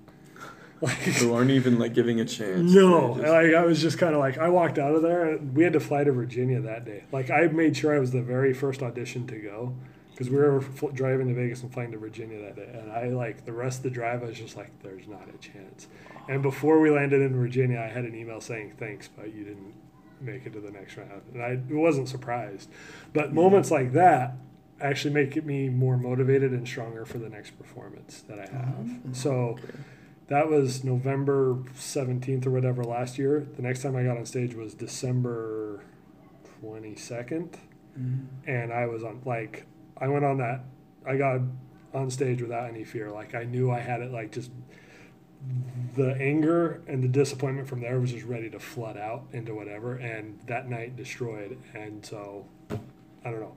[0.86, 2.72] Like Who aren't even like giving a chance.
[2.74, 5.38] no, just- like I was just kind of like I walked out of there.
[5.38, 7.04] We had to fly to Virginia that day.
[7.12, 9.74] Like I made sure I was the very first audition to go
[10.12, 12.70] because we were fl- driving to Vegas and flying to Virginia that day.
[12.80, 14.24] And I like the rest of the drive.
[14.24, 15.88] I was just like, "There's not a chance."
[16.30, 19.74] And before we landed in Virginia, I had an email saying, "Thanks, but you didn't
[20.22, 22.70] make it to the next round." And I wasn't surprised.
[23.14, 24.36] But moments like that
[24.82, 28.76] actually make me more motivated and stronger for the next performance that I have.
[28.86, 29.14] Mm-hmm.
[29.14, 29.64] So Okay.
[30.28, 33.48] That was November 17th or whatever last year.
[33.56, 35.82] The next time I got on stage was December
[36.62, 37.58] 22nd.
[38.00, 38.26] Mhm.
[38.48, 39.66] And I was on, like,
[39.98, 40.64] I went on that,
[41.06, 41.42] I got
[41.94, 43.10] on stage without any fear.
[43.12, 44.52] Like, I knew I had it, like, just
[45.96, 49.96] the anger and the disappointment from there was just ready to flood out into whatever.
[49.96, 51.58] And that night destroyed.
[51.74, 52.46] And so,
[53.24, 53.56] I don't know.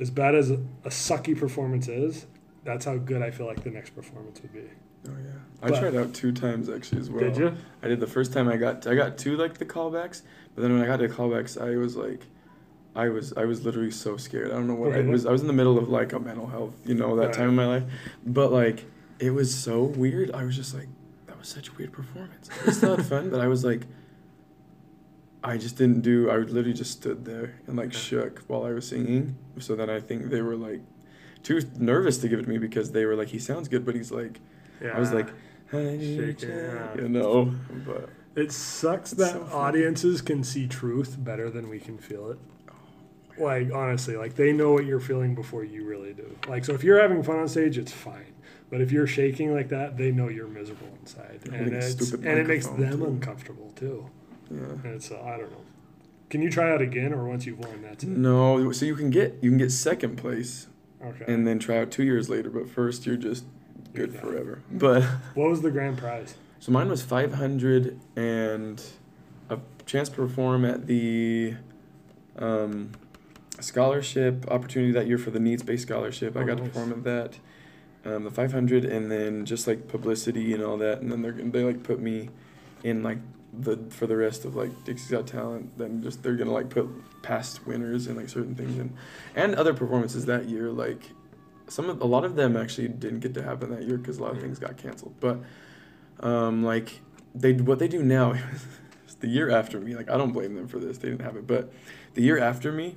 [0.00, 2.26] As bad as a sucky performance is,
[2.64, 4.70] that's how good I feel like the next performance would be.
[5.06, 5.30] Oh yeah.
[5.62, 7.20] I But- tried out two times actually as well.
[7.20, 7.54] Did you?
[7.82, 10.22] I did the first time I got I got two like the callbacks,
[10.54, 12.22] but then when I got to callbacks, I was like,
[12.96, 14.50] I was I was literally so scared.
[14.50, 15.26] I don't know what I was.
[15.26, 17.34] I was in the middle of like a mental health, you know, that Right.
[17.34, 17.84] time in my life,
[18.26, 18.84] but like
[19.18, 20.30] it was so weird.
[20.32, 20.88] I was just like,
[21.26, 22.50] that was such a weird performance.
[22.66, 23.82] I still had fun, but I was like,
[25.42, 26.30] I just didn't do.
[26.30, 29.36] I literally just stood there and like shook while I was singing.
[29.58, 30.80] So then I think they were like
[31.42, 33.94] too nervous to give it to me because they were like, he sounds good, but
[33.94, 34.40] he's like.
[34.82, 34.96] Yeah.
[34.96, 35.28] I was like,
[35.72, 37.52] I need a Shaking, you know,
[37.86, 42.38] but It sucks that so audiences can see truth better than we can feel it.
[43.36, 46.36] Like honestly, like they know what you're feeling before you really do.
[46.48, 48.32] Like so, if you're having fun on stage, it's fine.
[48.70, 52.24] But if you're shaking like that, they know you're miserable inside, and it's it's and
[52.26, 53.04] it makes them too.
[53.06, 54.08] uncomfortable too.
[54.50, 54.58] yeah.
[54.58, 55.64] And it's uh, I don't know.
[56.30, 58.10] Can you try out again, or once you've won, that's it?
[58.10, 60.68] No, so you can get you can get second place
[61.04, 61.24] Okay.
[61.32, 63.44] and then try out two years later, but first you're just
[63.94, 64.20] good Yeah.
[64.20, 64.60] forever.
[64.70, 65.02] But
[65.34, 66.34] what was the grand prize?
[66.60, 68.82] so mine was five hundred and
[69.50, 71.54] a chance to perform at the
[72.38, 72.92] um,
[73.60, 76.36] scholarship opportunity that year for the needs based scholarship.
[76.36, 77.38] I Oh, got to perform at that.
[78.04, 81.32] Um, the five hundred and then just like publicity and all that, and then they're
[81.32, 82.28] they like put me
[82.82, 83.18] in like
[83.56, 85.78] the for the rest of like Dixie's Got Talent.
[85.78, 86.86] Then just they're gonna like put
[87.22, 88.94] past winners and like certain things and
[89.34, 90.70] and other performances that year.
[90.70, 91.00] Like
[91.68, 94.22] some of a lot of them actually didn't get to happen that year because a
[94.22, 95.14] lot of things got canceled.
[95.20, 95.40] But
[96.20, 97.00] um, like
[97.34, 98.34] they what they do now
[99.20, 99.94] the year after me.
[99.94, 100.98] Like I don't blame them for this.
[100.98, 101.72] They didn't have it, but
[102.14, 102.96] the year after me,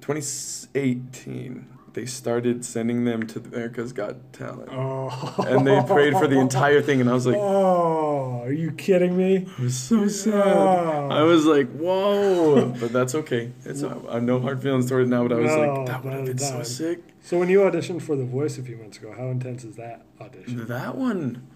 [0.00, 4.68] 2018, they started sending them to America's Got Talent.
[4.72, 5.34] Oh.
[5.46, 9.16] And they prayed for the entire thing, and I was like, oh, are you kidding
[9.16, 9.36] me?
[9.36, 10.34] it was so sad.
[10.34, 11.08] Oh.
[11.10, 13.52] I was like, whoa, but that's okay.
[13.64, 16.04] It's I have no hard feelings toward it now, but I was No, like, that
[16.04, 17.00] would have been so sick.
[17.22, 20.02] So when you auditioned for The Voice a few months ago, how intense is that
[20.20, 20.66] audition?
[20.66, 21.46] That one,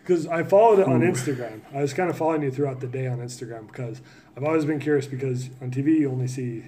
[0.00, 1.62] Because I followed it on Instagram.
[1.74, 4.02] I was kind of following you throughout the day on Instagram because
[4.36, 6.64] I've always been curious because on TV you only see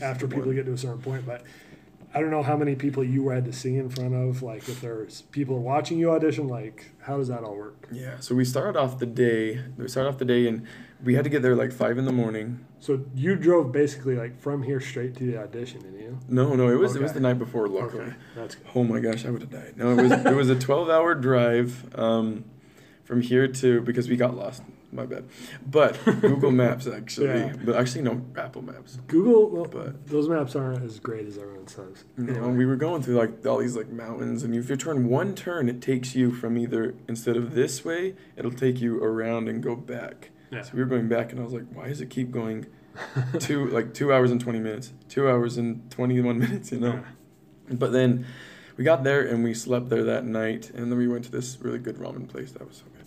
[0.00, 1.42] after people get to a certain point, but
[2.14, 4.42] I don't know how many people you had to sing in front of.
[4.42, 7.88] Like if there's people watching you audition, like how does that all work?
[7.90, 9.62] Yeah, so we started off the day.
[9.78, 10.66] We started off the day, and
[11.02, 12.66] we had to get there like five in the morning.
[12.80, 16.18] So you drove basically like from here straight to the audition, didn't you?
[16.28, 17.66] No, no, it was it was the night before.
[17.68, 18.66] Luckily, Okay, that's good.
[18.74, 19.74] Oh my gosh, I would have died.
[19.76, 22.44] No, it was it was a twelve hour drive um,
[23.04, 24.62] from here to because we got lost.
[24.94, 25.24] My bad.
[25.68, 27.54] But Google Maps actually, Yeah.
[27.64, 28.98] but actually no Apple Maps.
[29.06, 32.04] Google, well, But- those maps aren't as great as everyone says.
[32.18, 32.46] Know, Anyway.
[32.48, 35.34] and we were going through like all these like mountains, and if you turn one
[35.34, 39.62] turn, it takes you from either instead of this way, it'll take you around and
[39.62, 40.28] go back.
[40.50, 40.60] Yeah.
[40.60, 42.66] So we were going back, and I was like, why does it keep going
[43.38, 46.70] two like two hours and twenty minutes, two hours and twenty one minutes?
[46.70, 47.02] You know.
[47.68, 47.74] Yeah.
[47.76, 48.26] But then
[48.76, 51.56] we got there and we slept there that night, and then we went to this
[51.62, 53.01] really good ramen place that was so good.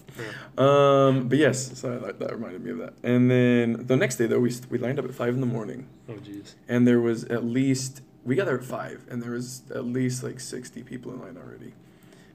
[0.58, 2.94] Um, but yes, so that, that reminded me of that.
[3.04, 5.48] And then the next day though, we st- we lined up at five in the
[5.48, 6.54] morning, Oh jeez.
[6.68, 10.24] and there was at least we got there at five, and there was at least
[10.24, 11.74] like sixty people in line already.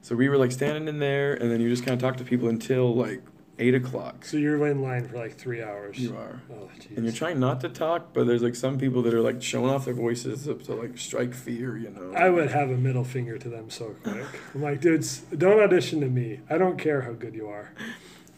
[0.03, 2.23] So we were like standing in there, and then you just kind of talk to
[2.23, 3.21] people until like
[3.61, 4.25] eight o'clock.
[4.25, 5.97] So you're in line for like three hours.
[5.99, 6.41] You are.
[6.51, 6.95] Oh jeez.
[6.97, 9.69] And you're trying not to talk, but there's like some people that are like showing
[9.69, 12.13] off their voices to, to like strike fear, you know.
[12.17, 14.25] I would have a middle finger to them so quick.
[14.55, 16.39] I'm like, dudes, don't audition to me.
[16.49, 17.71] I don't care how good you are.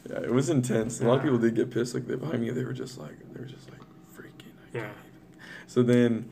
[0.09, 0.99] Yeah, it was intense.
[0.99, 1.93] A lot of people did get pissed.
[1.93, 3.79] Like they behind me, they were just like they were just like
[4.15, 4.51] freaking.
[4.73, 4.81] I Yeah.
[4.81, 5.47] can't even.
[5.67, 6.29] So then,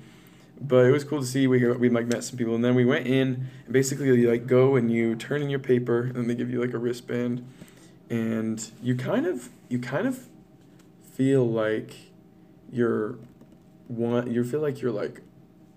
[0.59, 1.47] but it was cool to see.
[1.47, 3.47] We we like met some people, and then we went in.
[3.65, 6.59] And basically, you like go and you turn in your paper, and they give you
[6.59, 7.47] like a wristband,
[8.11, 10.27] and you kind of you kind of
[11.13, 11.95] feel like
[12.71, 13.17] you're
[13.87, 14.31] one.
[14.31, 15.21] You feel like you're like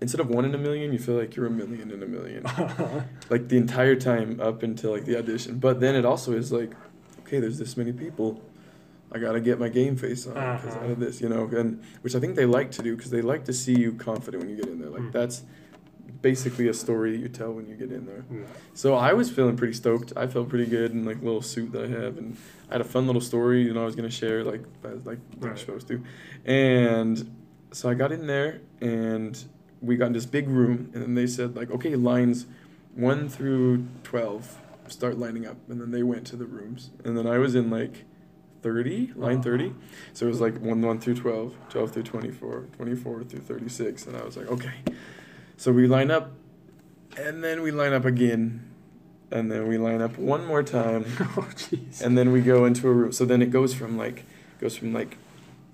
[0.01, 2.43] instead of one in a million, you feel like you're a million in a million.
[3.29, 5.57] like the entire time up until like the audition.
[5.59, 6.73] But then it also is like
[7.21, 8.41] okay, there's this many people.
[9.11, 10.85] I gotta get my game face on because Uh-huh.
[10.85, 13.21] out of this, you know, and which I think they like to do because they
[13.21, 14.89] like to see you confident when you get in there.
[14.89, 15.11] Like Mm.
[15.13, 15.43] that's
[16.21, 18.25] basically a story that you tell when you get in there.
[18.31, 18.45] Yeah.
[18.73, 20.13] So I was feeling pretty stoked.
[20.15, 22.35] I felt pretty good in like little suit that I have, and
[22.69, 25.51] I had a fun little story, you know, I was gonna share like like Right.
[25.51, 26.03] I'm supposed to,
[26.45, 27.31] and
[27.71, 29.37] so I got in there and
[29.81, 32.47] we got in this big room, and then they said like, okay, lines
[32.95, 37.27] one through twelve start lining up, and then they went to the rooms, and then
[37.27, 38.05] I was in like.
[38.61, 39.43] 30 line uh-huh.
[39.43, 39.73] 30
[40.13, 44.17] so it was like 1 1 through 12 12 through 24 24 through 36 and
[44.17, 44.73] i was like okay
[45.57, 46.31] so we line up
[47.17, 48.69] and then we line up again
[49.31, 52.01] and then we line up one more time oh jeez.
[52.01, 54.25] and then we go into a room so then it goes from like
[54.59, 55.17] goes from like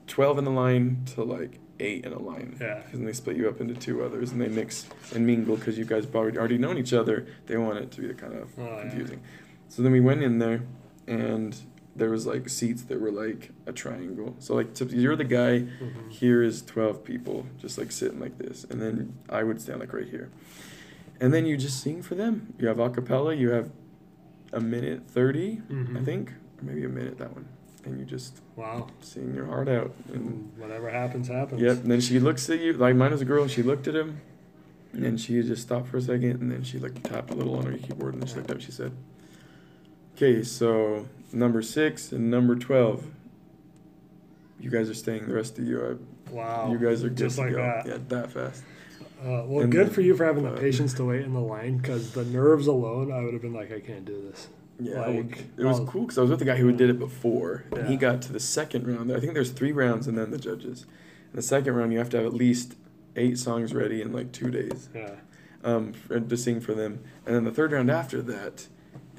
[0.07, 2.81] 12 in a line to like 8 in a line Yeah.
[2.91, 5.85] and they split you up into two others and they mix and mingle because you
[5.85, 8.81] guys already already known each other they want it to be kind of Oh, yeah.
[8.81, 9.21] confusing
[9.69, 10.61] so then we went in there
[11.07, 11.57] and
[11.95, 15.59] there was like seats that were like a triangle so like so you're the guy
[15.59, 16.09] Mhm.
[16.09, 19.91] here is 12 people just like sitting like this and then i would stand like
[19.93, 20.29] right here
[21.19, 23.71] and then you just sing for them you have a cappella you have
[24.53, 26.05] a minute 30 i Mhm.
[26.05, 27.45] think or maybe a minute that one
[27.83, 28.87] and you just Wow.
[29.01, 31.61] sing your heart out and And whatever happens, happens.
[31.61, 33.95] yep and then she looks at you like mine was a girl she looked at
[33.95, 34.21] him
[34.93, 37.55] and then she just stopped for a second and then she like tapped a little
[37.55, 38.91] on her keyboard and then she looked up she said
[40.21, 43.05] okay so number six and number 12
[44.59, 45.95] you guys are staying the rest of you I
[46.31, 46.71] Wow.
[46.71, 47.85] you guys are Just like that.
[47.85, 48.63] Yeah, that fast.
[49.21, 51.33] Uh, well, And good then- for you for having the uh, patience to wait in
[51.33, 54.47] the line because the nerves alone, I would have been like, I can't do this.
[54.79, 56.97] Yeah, Like, it was I'll- cool because I was with the guy who did it
[56.99, 59.11] before, and he got to the second round.
[59.11, 60.83] I think there's three rounds and then the judges.
[61.33, 62.75] In the second round, you have to have at least
[63.17, 65.15] eight songs ready in like two days Yeah.
[65.65, 66.99] um, to sing for them.
[67.25, 68.67] And then the third round after that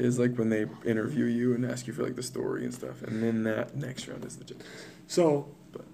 [0.02, 3.02] is like when they interview you and ask you for like the story and stuff.
[3.02, 4.66] And then that next round is the judges.
[5.06, 5.84] So, But-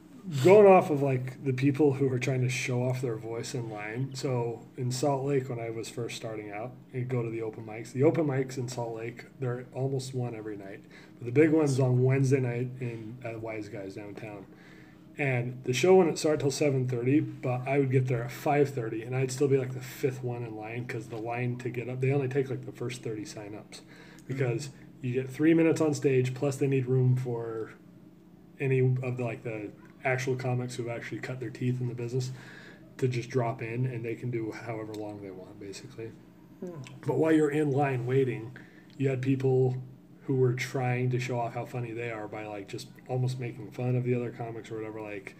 [0.45, 3.71] going off of like the people who are trying to show off their voice in
[3.71, 4.11] line.
[4.15, 7.65] So in Salt Lake, when I was first starting out, and go to the open
[7.65, 7.93] mics.
[7.93, 10.81] The open mics in Salt Lake, they're almost one every night.
[11.19, 14.47] But the big one's on Wednesday night in at Wise Guys downtown.
[15.19, 18.71] And the show wouldn't start till seven thirty, but I would get there at five
[18.71, 21.71] thirty, and I'd still be like the fifth one in line because the line to
[21.71, 24.27] get up, they only take like the first thirty sign-ups, mm-hmm.
[24.29, 24.71] because
[25.03, 27.73] you get three minutes on stage, plus they need room for
[28.61, 29.71] any of the like the
[30.05, 32.31] actual comics who've actually cut their teeth in the business
[32.97, 36.11] to just drop in and they can do however long they want basically.
[36.61, 36.81] Hmm.
[37.07, 38.57] But while you're in line waiting
[38.97, 39.77] you had people
[40.29, 43.71] who were trying to show off how funny they are by like just almost making
[43.71, 45.35] fun of the other comics or whatever like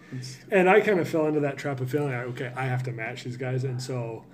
[0.49, 2.91] and i kind of fell into that trap of feeling like okay i have to
[2.91, 4.25] match these guys and so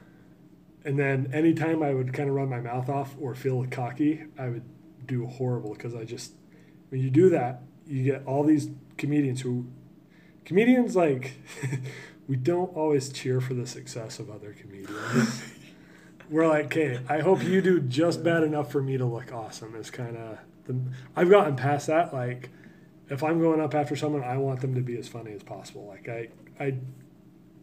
[0.85, 4.47] and then anytime i would kind of run my mouth off or feel cocky i
[4.47, 4.63] would
[5.05, 6.31] do horrible because i just
[6.87, 9.67] when you do that you get all these comedians who
[10.45, 11.33] comedians like
[12.29, 15.43] we don't always cheer for the success of other comedians
[16.29, 19.75] we're like okay i hope you do just bad enough for me to look awesome
[19.75, 20.75] is kind of the
[21.15, 22.49] i've gotten past that like
[23.09, 25.85] if i'm going up after someone i want them to be as funny as possible.
[25.87, 26.27] Like i
[26.63, 26.75] i,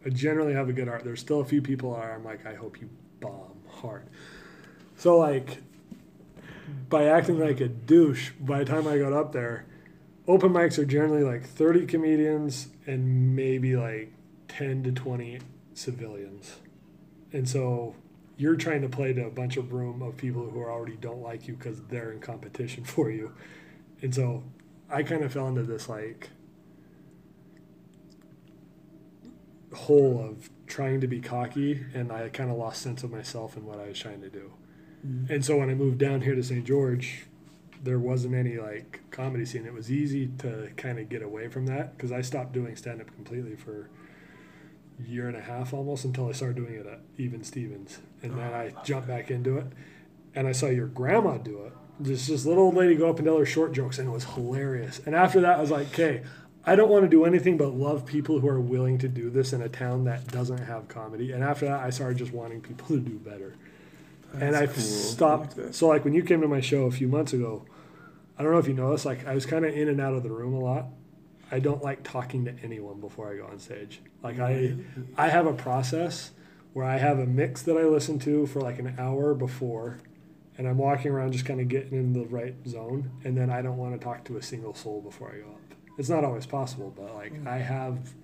[0.05, 1.05] I generally have a good art.
[1.05, 2.89] There's still a few people are i'm like i hope you
[3.21, 4.07] bomb hard.
[4.97, 5.59] So like
[6.89, 9.67] by acting like a douche by the time i got up there
[10.27, 14.13] open mics are generally like 30 comedians and maybe like
[14.49, 15.41] 10 to 20
[15.75, 16.57] civilians.
[17.33, 17.97] And so
[18.37, 21.47] you're trying to play to a bunch of room of people who already don't like
[21.47, 23.33] you because they're in competition for you.
[24.01, 24.43] And so
[24.91, 26.31] I kind of fell into this like
[29.73, 33.65] hole of trying to be cocky and I kind of lost sense of myself and
[33.65, 34.53] what I was trying to do.
[35.07, 35.33] Mm-hmm.
[35.33, 36.65] And so when I moved down here to St.
[36.65, 37.27] George,
[37.83, 39.67] there wasn't any like comedy scene.
[39.67, 43.01] It was easy to kind of get away from that because I stopped doing stand
[43.01, 43.91] up completely for
[45.07, 47.99] year and a half almost until I started doing it at Even Stevens.
[48.23, 49.67] And then I jumped back into it
[50.35, 51.73] and I saw your grandma do it.
[52.03, 54.25] Just this little old lady go up and tell her short jokes and it was
[54.25, 55.01] hilarious.
[55.05, 56.23] And after that, I was like, okay,
[56.65, 59.53] I don't want to do anything but love people who are willing to do this
[59.53, 61.33] in a town that doesn't have comedy.
[61.33, 63.57] And after that, I started just wanting people to do better
[64.35, 64.83] and I That's cool.
[64.83, 65.59] I stopped.
[65.59, 67.65] like so like when you came to my show a few months ago,
[68.39, 70.23] I don't know if you noticed, like I was kind of in and out of
[70.23, 70.87] the room a lot.
[71.53, 74.01] I don't like talking to anyone before I go on stage.
[74.23, 74.75] Like I,
[75.19, 76.31] I have a process
[76.73, 79.99] where I have a mix that I listen to for like an hour before,
[80.57, 83.61] and I'm walking around just kind of getting in the right zone, and then I
[83.61, 85.61] don't want to talk to a single soul before I go up.
[85.99, 87.47] It's not always possible, but like mm.
[87.47, 88.15] I have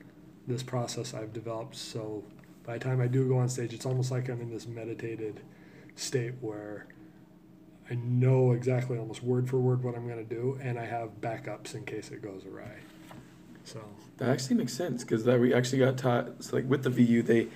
[0.47, 1.77] this process I've developed.
[1.77, 2.25] So
[2.65, 5.41] by the time I do go on stage, it's almost like I'm in this meditated
[5.97, 6.87] state where
[7.91, 11.21] I know exactly almost word for word what I'm going to do, and I have
[11.21, 12.79] backups in case it goes awry.
[13.73, 13.81] So
[14.19, 16.43] That actually makes sense because that we actually got taught.
[16.45, 17.49] So like with the VU, they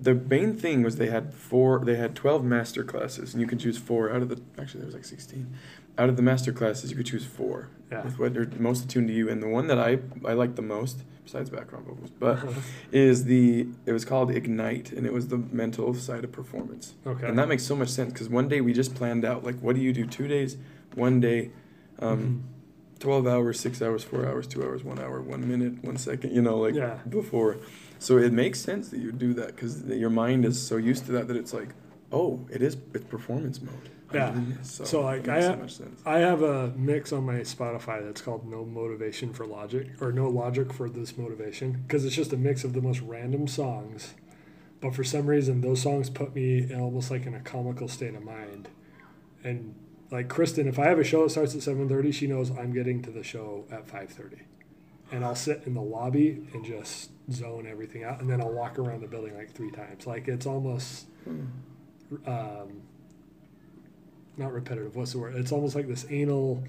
[0.00, 1.84] the main thing was they had four.
[1.84, 4.40] They had twelve master classes, and you could choose four out of the.
[4.60, 5.54] Actually, there was like sixteen.
[5.96, 9.08] Out of the master classes, you could choose four yeah, with what are most attuned
[9.08, 9.28] to you.
[9.28, 12.38] And the one that I I like the most, besides background vocals, but
[12.92, 16.94] is the it was called Ignite, and it was the mental side of performance.
[17.04, 17.26] okay.
[17.26, 19.74] And that makes so much sense because one day we just planned out like, what
[19.74, 20.56] do you do two days,
[20.94, 21.50] one day,
[21.98, 22.57] um, Mhm.
[23.00, 26.42] 12 hours, six hours, four hours, two hours, one hour, one minute, one second, you
[26.42, 26.98] know, like Yeah.
[27.08, 27.56] before.
[27.98, 31.12] So it makes sense that you do that because your mind is so used to
[31.12, 31.68] that that it's like,
[32.12, 33.74] oh, it is, it's performance mode.
[34.14, 34.32] Yeah.
[34.58, 34.70] this.
[34.70, 35.84] So, So, like, I- so.
[36.06, 40.28] I have a mix on my Spotify that's called No Motivation for Logic or No
[40.30, 44.14] Logic for This Motivation because it's just a mix of the most random songs.
[44.80, 48.14] But for some reason, those songs put me in almost like in a comical state
[48.14, 48.68] of mind.
[49.44, 49.74] And
[50.10, 53.02] like Kristen, if I have a show that starts at 7:30, she knows I'm getting
[53.02, 54.40] to the show at 5:30.
[55.10, 58.78] And I'll sit in the lobby and just zone everything out and then I'll walk
[58.78, 60.06] around the building like three times.
[60.06, 61.44] Like it's almost Hmm.
[62.26, 62.82] um,
[64.36, 64.96] not repetitive.
[64.96, 65.34] What's the word?
[65.34, 66.62] It's almost like this anal,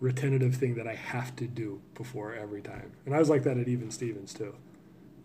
[0.00, 2.92] retentive thing that I have to do before every time.
[3.06, 4.54] And I was like that at Even Stevens too.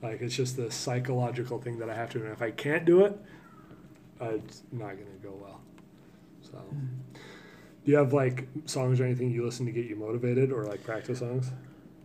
[0.02, 2.20] Like it's just this psychological thing that I have to.
[2.20, 2.24] do.
[2.26, 3.18] And if I can't do it,
[4.22, 5.62] uh, it's not gonna go well.
[6.42, 6.58] So,
[7.86, 10.84] do you have like songs or anything you listen to get you motivated, or like
[10.84, 11.52] practice songs,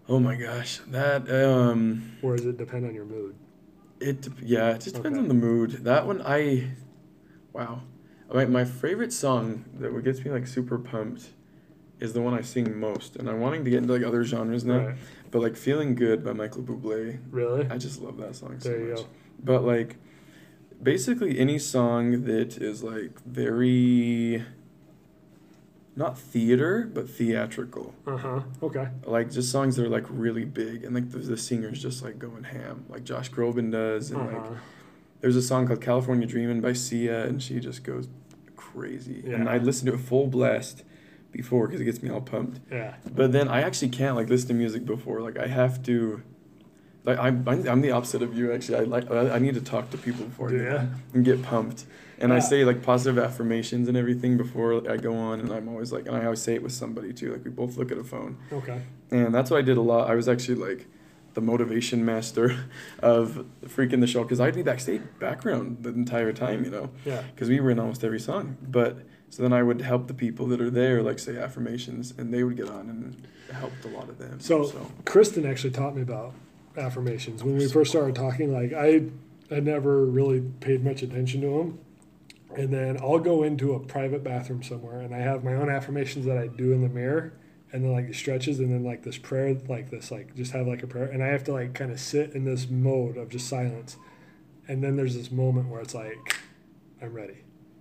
[0.08, 3.34] Oh my gosh, that um, or does it depend on your mood?
[4.00, 5.22] it yeah, it just depends Okay.
[5.22, 5.70] on the mood.
[5.84, 6.70] That one I,
[7.52, 7.82] wow,
[8.32, 11.30] my my favorite song that gets me like super pumped,
[12.00, 14.64] is the one I sing most, and I'm wanting to get into like other genres
[14.64, 14.78] now.
[14.86, 14.96] Right.
[15.30, 17.66] But like "Feeling Good" by Michael Bublé, Really?
[17.70, 19.00] I just love that song so There you much.
[19.00, 19.06] go.
[19.42, 19.96] But like,
[20.82, 24.44] basically any song that is like very,
[25.96, 27.94] not theater but theatrical.
[28.06, 28.40] Uh huh.
[28.62, 28.88] Okay.
[29.04, 32.18] Like just songs that are like really big and like the, the singer's just like
[32.18, 34.54] going ham, like Josh Groban does, and like Uh-huh.
[35.20, 38.08] there's a song called "California Dreamin'" by Sia, and she just goes
[38.56, 39.22] crazy.
[39.26, 39.36] Yeah.
[39.36, 40.82] And I listen to it full blast
[41.30, 42.60] before because it gets me all pumped.
[42.70, 42.94] Yeah.
[43.14, 45.20] But then I actually can't like listen to music before.
[45.20, 46.22] Like I have to.
[47.04, 48.78] Like I'm, I'm, I'm the opposite of you actually.
[48.78, 50.78] I like I I need to talk to people before I Do get ya?
[50.78, 51.84] on and get pumped.
[52.18, 55.40] And I say like positive affirmations and everything before I go on.
[55.40, 57.32] And I'm always like, and I always say it with somebody too.
[57.32, 58.38] Like we both look at a phone.
[58.52, 58.80] Okay.
[59.10, 60.08] And that's what I did a lot.
[60.10, 60.86] I was actually like
[61.34, 62.56] the motivation master
[63.00, 67.22] of freaking the show because I'd be backstage background the entire time, you know, Yeah.
[67.34, 68.56] because we were in almost every song.
[68.62, 68.98] But
[69.30, 72.44] so then I would help the people that are there, like say affirmations, and they
[72.44, 74.38] would get on and it helped a lot of them.
[74.38, 74.70] So,
[75.04, 76.32] Kristen actually taught me about
[76.76, 78.52] affirmations when we first started talking.
[78.52, 79.02] Like I
[79.50, 81.78] had never really paid much attention to them,
[82.56, 86.26] and then I'll go into a private bathroom somewhere and I have my own affirmations
[86.26, 87.34] that I do in the mirror,
[87.72, 90.66] and then like the stretches, and then like this prayer, like this, like just have
[90.66, 93.28] like a prayer, and I have to like kind of sit in this mode of
[93.28, 93.96] just silence,
[94.68, 96.36] and then there's this moment where it's like,
[97.02, 97.38] I'm ready.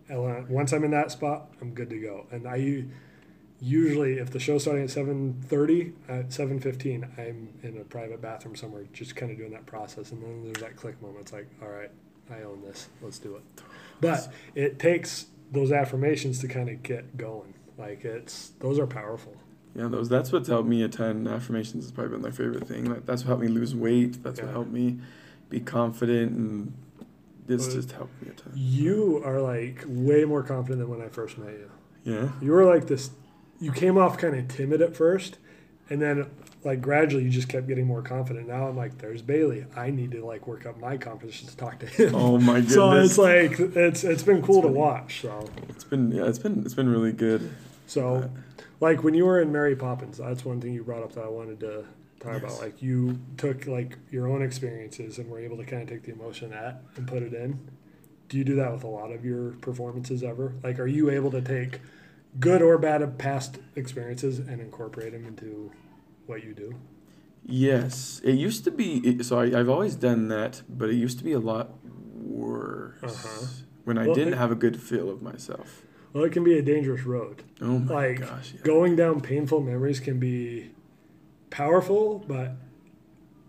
[0.10, 2.28] And once I'm in that spot, I'm good to go.
[2.30, 2.86] And I
[3.64, 8.84] usually if the show's starting at 7.30 at 7.15 i'm in a private bathroom somewhere
[8.92, 11.70] just kind of doing that process and then there's that click moment it's like all
[11.70, 11.90] right
[12.30, 13.42] i own this let's do it
[14.02, 19.34] but it takes those affirmations to kind of get going like it's those are powerful
[19.76, 21.26] Yeah, those that's what's helped me a ton.
[21.28, 22.86] Affirmations has probably been my favorite thing.
[22.86, 24.22] Like, that's what helped me lose weight.
[24.24, 25.00] That's what helped me
[25.50, 26.74] be confident, and
[27.48, 28.52] Well, just helped me a ton.
[28.56, 31.72] you are like way more confident than when i first met you
[32.14, 32.30] Yeah.
[32.42, 33.10] you were like this
[33.64, 35.38] you came off kind of timid at first
[35.90, 36.30] and then
[36.64, 38.48] like gradually you just kept getting more confident.
[38.48, 39.66] Now i'm like there's bailey.
[39.76, 42.16] I need to like work up my confidence to talk to him.
[42.16, 42.74] Oh my goodness.
[42.74, 45.50] so it's like it's it's been cool It's to watch so.
[45.70, 47.54] It's been yeah, it's been it's been really good.
[47.88, 48.28] so uh,
[48.80, 51.30] like when you were in mary poppins that's one thing you brought up that i
[51.30, 51.86] wanted to
[52.24, 52.60] talk about.
[52.60, 56.14] Like you took like your own experiences and were able to kind of take the
[56.14, 57.70] emotion that and put it in.
[58.30, 60.56] Do you do that with a lot of your performances ever?
[60.64, 61.82] Like are you able to take
[62.40, 65.72] good or bad of past experiences and incorporate them into
[66.26, 66.76] what you do
[67.46, 69.22] Yes, it used to be.
[69.22, 71.72] So I, I've always done that, but it used to be a lot
[72.16, 73.46] worse Uh-huh.
[73.84, 75.84] when I Well, didn't it- have a good feel of myself.
[76.14, 78.54] well it can be a dangerous road Oh my Like, gosh!
[78.56, 78.62] Yeah.
[78.64, 80.72] going down painful memories can be
[81.50, 82.52] powerful, but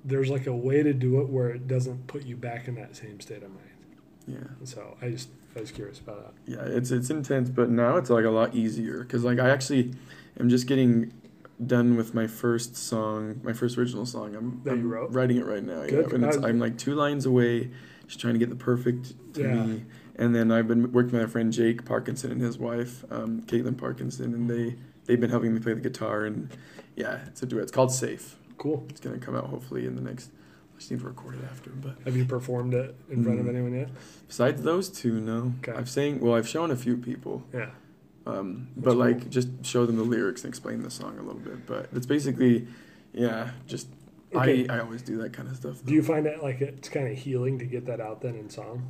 [0.04, 2.96] there's like a way to do it where it doesn't put you back in that
[2.96, 3.78] same state of mind.
[4.26, 6.50] yeah, And so I just I was curious about that.
[6.52, 6.62] yeah.
[6.76, 9.92] It's it's intense, but now it's like a lot easier because like I actually
[10.38, 11.12] am just getting
[11.64, 14.34] done with my first song, my first original song.
[14.34, 15.12] I'm, That you I'm wrote?
[15.12, 15.82] writing it right now.
[15.86, 16.08] Good.
[16.08, 17.70] Yeah, and it's, I'm like two lines away
[18.06, 19.64] just trying to get the perfect to Yeah.
[19.64, 19.84] me.
[20.16, 23.76] And then I've been working with my friend Jake Parkinson and his wife, um, Caitlin
[23.78, 24.76] Parkinson, and they
[25.06, 26.24] they've been helping me play the guitar.
[26.24, 26.50] And
[26.96, 27.62] yeah, it's a duet.
[27.64, 28.36] It's called Safe.
[28.58, 28.86] Cool.
[28.90, 30.30] It's gonna come out hopefully in the next.
[30.74, 31.96] I just need to record it after, but.
[32.04, 33.50] Have you performed it in front of Mm.
[33.50, 33.90] anyone yet?
[34.26, 35.52] Besides those two, no.
[35.62, 35.72] Okay.
[35.72, 36.34] I've sang well.
[36.34, 37.70] I've shown a few people, Yeah.
[38.26, 39.30] um, but like cool.
[39.30, 41.66] just show them the lyrics and explain the song a little bit.
[41.66, 42.66] But it's basically,
[43.12, 43.88] yeah, just
[44.34, 44.66] Okay.
[44.68, 45.84] I I always do that kind of stuff.
[45.84, 48.50] Do you find it like it's kind of healing to get that out then in
[48.50, 48.88] song?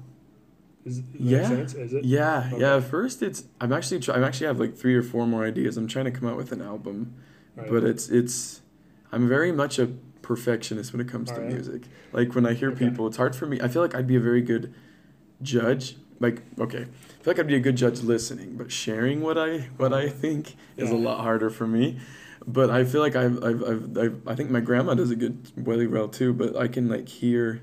[0.86, 1.38] Is, does Yeah.
[1.40, 1.74] make sense?
[1.74, 2.04] Is it?
[2.04, 2.60] Yeah, Okay.
[2.62, 2.80] yeah.
[2.80, 5.76] First, it's I'm actually try, I'm actually have like three or four more ideas.
[5.76, 7.12] I'm trying to come out with an album,
[7.56, 7.68] Right.
[7.68, 8.62] but it's it's
[9.12, 9.90] I'm very much a
[10.24, 11.52] perfectionist when it comes to Alright.
[11.54, 11.82] music.
[12.12, 12.88] Like when I hear Okay.
[12.88, 13.60] people, it's hard for me.
[13.60, 14.74] I feel like I'd be a very good
[15.42, 15.96] judge.
[16.20, 19.68] Like okay, I feel like I'd be a good judge listening, but sharing what I
[19.76, 21.98] what I think is a lot harder for me.
[22.46, 25.50] But I feel like I've, I've, I've, I've I think my grandma does a good
[25.56, 26.32] really well too.
[26.32, 27.60] But I can like hear,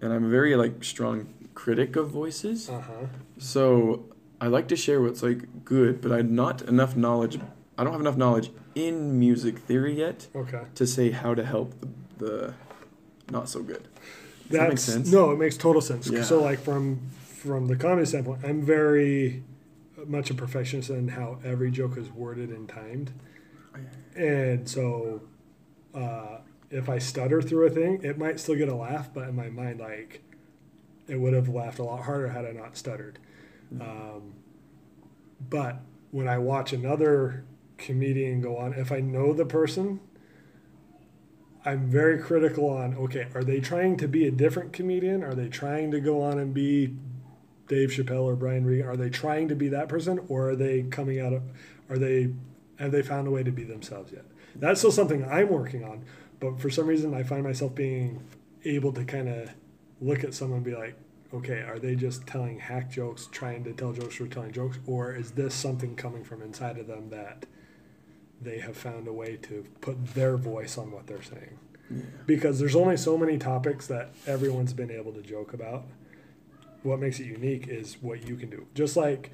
[0.00, 2.68] and I'm a very like strong critic of voices.
[2.68, 3.06] Uh huh.
[3.38, 4.06] So
[4.40, 7.38] I like to share what's like good, but I'm not enough knowledge.
[7.78, 10.62] I don't have enough knowledge in music theory yet Okay.
[10.74, 11.88] to say how to help the,
[12.18, 12.54] the
[13.30, 13.88] not so good.
[14.48, 15.12] Does that make That's sense?
[15.12, 16.08] no, it makes total sense.
[16.08, 16.22] Yeah.
[16.22, 19.42] So like from from the comedy standpoint, I'm very
[20.06, 23.12] much a perfectionist in how every joke is worded and timed,
[24.14, 25.22] and so
[25.94, 26.38] uh,
[26.70, 29.48] if I stutter through a thing, it might still get a laugh, but in my
[29.48, 30.22] mind, like
[31.06, 33.18] it would have laughed a lot harder had I not stuttered.
[33.80, 34.34] Um,
[35.50, 37.44] but when I watch another
[37.76, 40.00] comedian go on, if I know the person,
[41.64, 45.22] I'm very critical on okay, are they trying to be a different comedian?
[45.22, 46.94] Are they trying to go on and be
[47.68, 48.86] Dave Chappelle or Brian Regan?
[48.86, 51.42] Are they trying to be that person or are they coming out of
[51.88, 52.34] are they
[52.78, 54.24] have they found a way to be themselves yet?
[54.56, 56.04] That's still something I'm working on,
[56.38, 58.22] but for some reason I find myself being
[58.64, 59.50] able to kind of
[60.00, 60.96] look at someone and be like,
[61.32, 65.14] okay, are they just telling hack jokes, trying to tell jokes for telling jokes, or
[65.14, 67.46] is this something coming from inside of them that
[68.44, 71.58] they have found a way to put their voice on what they're saying?
[71.90, 72.02] Yeah.
[72.26, 75.84] Because there's only so many topics that everyone's been able to joke about.
[76.82, 78.66] What makes it unique is what you can do.
[78.74, 79.32] Just like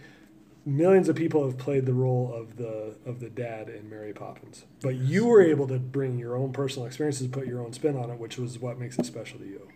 [0.64, 4.64] millions of people have played the role of the of the dad in Mary Poppins,
[4.82, 8.10] but you were able to bring your own personal experiences, put your own spin on
[8.10, 9.68] it, which was what makes it special to you.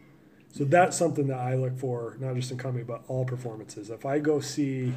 [0.53, 3.91] So that's something that I look for, not just in comedy, but all performances.
[3.91, 4.95] If I go see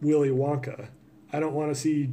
[0.00, 0.88] Willy Wonka,
[1.32, 2.10] I don't want to see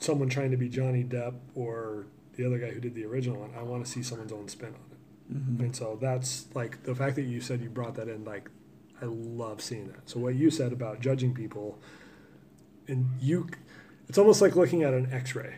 [0.00, 3.50] someone trying to be Johnny Depp or the other guy who did the original one.
[3.56, 5.36] I want to see someone's own spin on it.
[5.36, 5.60] Mhm.
[5.60, 8.50] And so that's like the fact that you said you brought that in, like,
[9.00, 10.08] I love seeing that.
[10.08, 11.78] So what you said about judging people,
[12.88, 13.48] and you,
[14.08, 15.56] it's almost like looking at an x ray.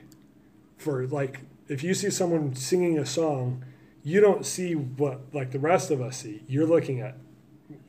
[0.76, 3.64] For like, if you see someone singing a song,
[4.03, 6.43] you don't see what like the rest of us see.
[6.49, 7.16] You're looking at,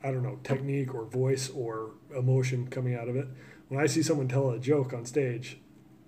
[0.02, 3.26] I don't know, technique or voice or emotion coming out of it.
[3.68, 5.58] When I see someone tell a joke on stage,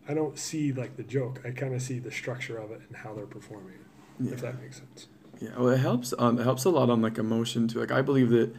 [0.08, 1.40] I don't see like the joke.
[1.44, 3.74] I kind of see the structure of it and how they're performing.
[4.20, 5.08] it, If that makes sense.
[5.40, 6.14] Yeah, well, it helps.
[6.18, 7.80] Um, it helps a lot on like emotion too.
[7.80, 8.54] Like I believe that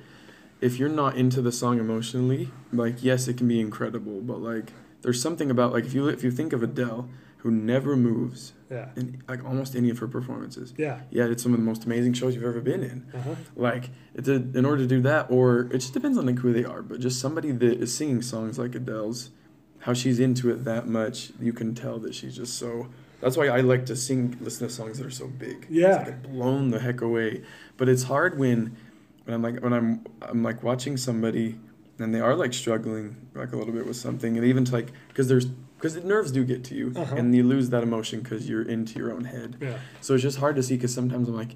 [0.62, 4.74] if you're not into the song emotionally, like yes, it can be incredible, but like
[5.02, 8.89] there's something about like if you if you think of Adele, who never moves Yeah.
[8.95, 10.74] in like almost any of her performances.
[10.78, 11.00] Yeah.
[11.12, 13.06] Yeah, it's some of the most amazing shows you've ever been in.
[13.14, 13.36] Uh huh.
[13.56, 16.52] Like it's a, in order to do that, or it just depends on like who
[16.54, 16.82] they are.
[16.84, 19.30] But just somebody that is singing songs like Adele's,
[19.88, 22.90] how she's into it that much, you can tell that she's just so.
[23.22, 25.66] That's why I like to sing, listen to songs that are so big.
[25.70, 26.02] Yeah.
[26.02, 27.42] it's like blown the heck away.
[27.78, 28.76] But it's hard when,
[29.24, 31.58] when I'm like when I'm I'm like watching somebody,
[32.00, 34.90] and they are like struggling like a little bit with something, and even to like
[35.08, 37.16] because there's because the nerves do get to you, Uh-huh.
[37.16, 39.56] and you lose that emotion because you're into your own head.
[39.62, 39.78] Yeah.
[40.02, 41.56] So it's just hard to see because sometimes I'm like,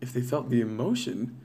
[0.00, 1.36] if they felt the emotion,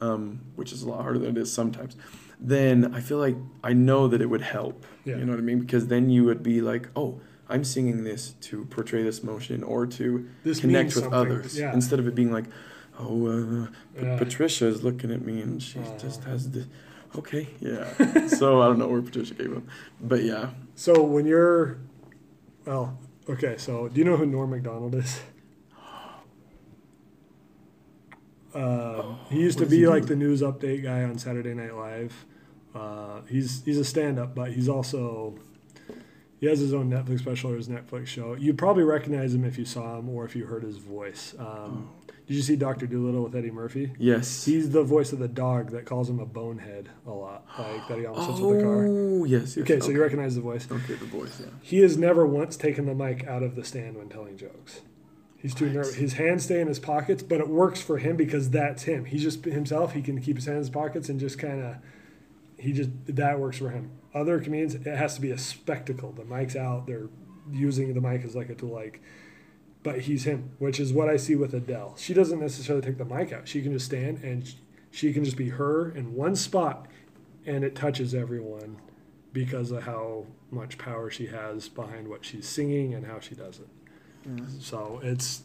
[0.00, 1.96] um, which is a lot harder than it is sometimes,
[2.44, 4.84] then I feel like I know that it would help.
[5.04, 5.16] Yeah.
[5.16, 5.60] You know what I mean?
[5.60, 9.86] Because then you would be like, oh, I'm singing this to portray this emotion or
[9.86, 11.12] to This connect with something.
[11.20, 11.72] others Yeah.
[11.72, 12.46] instead of it being like,
[12.98, 13.66] oh, uh,
[14.00, 14.16] Yeah.
[14.18, 16.66] Patricia is looking at me and she just has this.
[17.16, 18.26] Okay, yeah.
[18.28, 19.66] so I don't know where Patricia came from,
[20.00, 20.50] but yeah.
[20.74, 21.76] So when you're,
[22.64, 23.56] well, okay.
[23.58, 25.20] So do you know who Norm Macdonald is?
[28.54, 29.88] Um, he used to be do?
[29.90, 32.26] like the news update guy on Saturday Night Live.
[32.74, 35.34] Uh, he's he's a stand-up, but he's also
[36.40, 38.34] he has his own Netflix special or his Netflix show.
[38.34, 41.34] You'd probably recognize him if you saw him or if you heard his voice.
[41.38, 41.90] Um,
[42.26, 43.92] did you see Doctor Dolittle with Eddie Murphy?
[43.98, 44.44] Yes.
[44.44, 47.98] He's the voice of the dog that calls him a bonehead a lot, like that
[47.98, 48.86] he almost hits with the car.
[48.86, 49.58] Oh, yes, yes.
[49.58, 50.66] Okay, so you recognize the voice.
[50.70, 51.50] Okay, the voice, yeah.
[51.60, 54.80] He has never once taken the mic out of the stand when telling jokes.
[55.36, 55.96] He's too nervous.
[55.96, 59.04] His hands stay in his pockets, but it works for him because that's him.
[59.04, 59.92] He's just himself.
[59.92, 61.76] He can keep his hands in his pockets and just kind of,
[62.62, 63.90] he just that works for him.
[64.14, 66.12] Other comedians, it has to be a spectacle.
[66.12, 66.86] The mic's out.
[66.86, 67.08] They're
[67.50, 69.02] using the mic as like a tool, like.
[69.82, 71.96] But he's him, which is what I see with Adele.
[71.98, 73.48] She doesn't necessarily take the mic out.
[73.48, 74.48] She can just stand and
[74.92, 76.86] she can just be her in one spot,
[77.44, 78.76] and it touches everyone
[79.32, 83.58] because of how much power she has behind what she's singing and how she does
[83.58, 84.28] it.
[84.28, 84.60] Mm-hmm.
[84.60, 85.42] So it's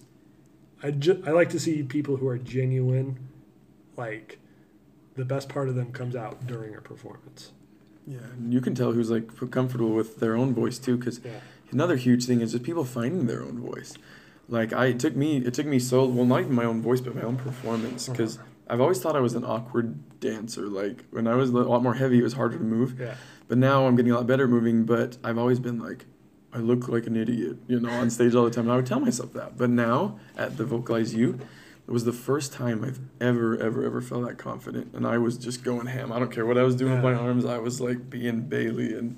[0.84, 3.18] I ju- I like to see people who are genuine,
[3.96, 4.40] like
[5.18, 7.52] the best part of them comes out during a performance.
[8.06, 11.32] Yeah, and you can tell who's like comfortable with their own voice too, because Yeah.
[11.72, 13.96] another huge thing is just people finding their own voice.
[14.48, 17.02] Like I, it took me, it took me so well, not even my own voice,
[17.02, 18.14] but my own performance, uh-huh.
[18.16, 18.40] because
[18.70, 20.68] I've always thought I was an awkward dancer.
[20.68, 23.00] Like when I was a lot more heavy, it was harder to move.
[23.00, 23.16] Yeah.
[23.48, 24.84] But now I'm getting a lot better moving.
[24.84, 26.06] But I've always been like,
[26.54, 28.66] I look like an idiot, you know, on stage all the time.
[28.66, 29.58] And I would tell myself that.
[29.58, 31.40] But now at the Vocalize You,
[31.88, 34.94] it was the first time I've ever, ever, ever felt that confident.
[34.94, 36.12] And I was just going ham.
[36.12, 37.46] I don't care what I was doing with my arms.
[37.46, 38.94] I was like being Bailey.
[38.94, 39.18] And,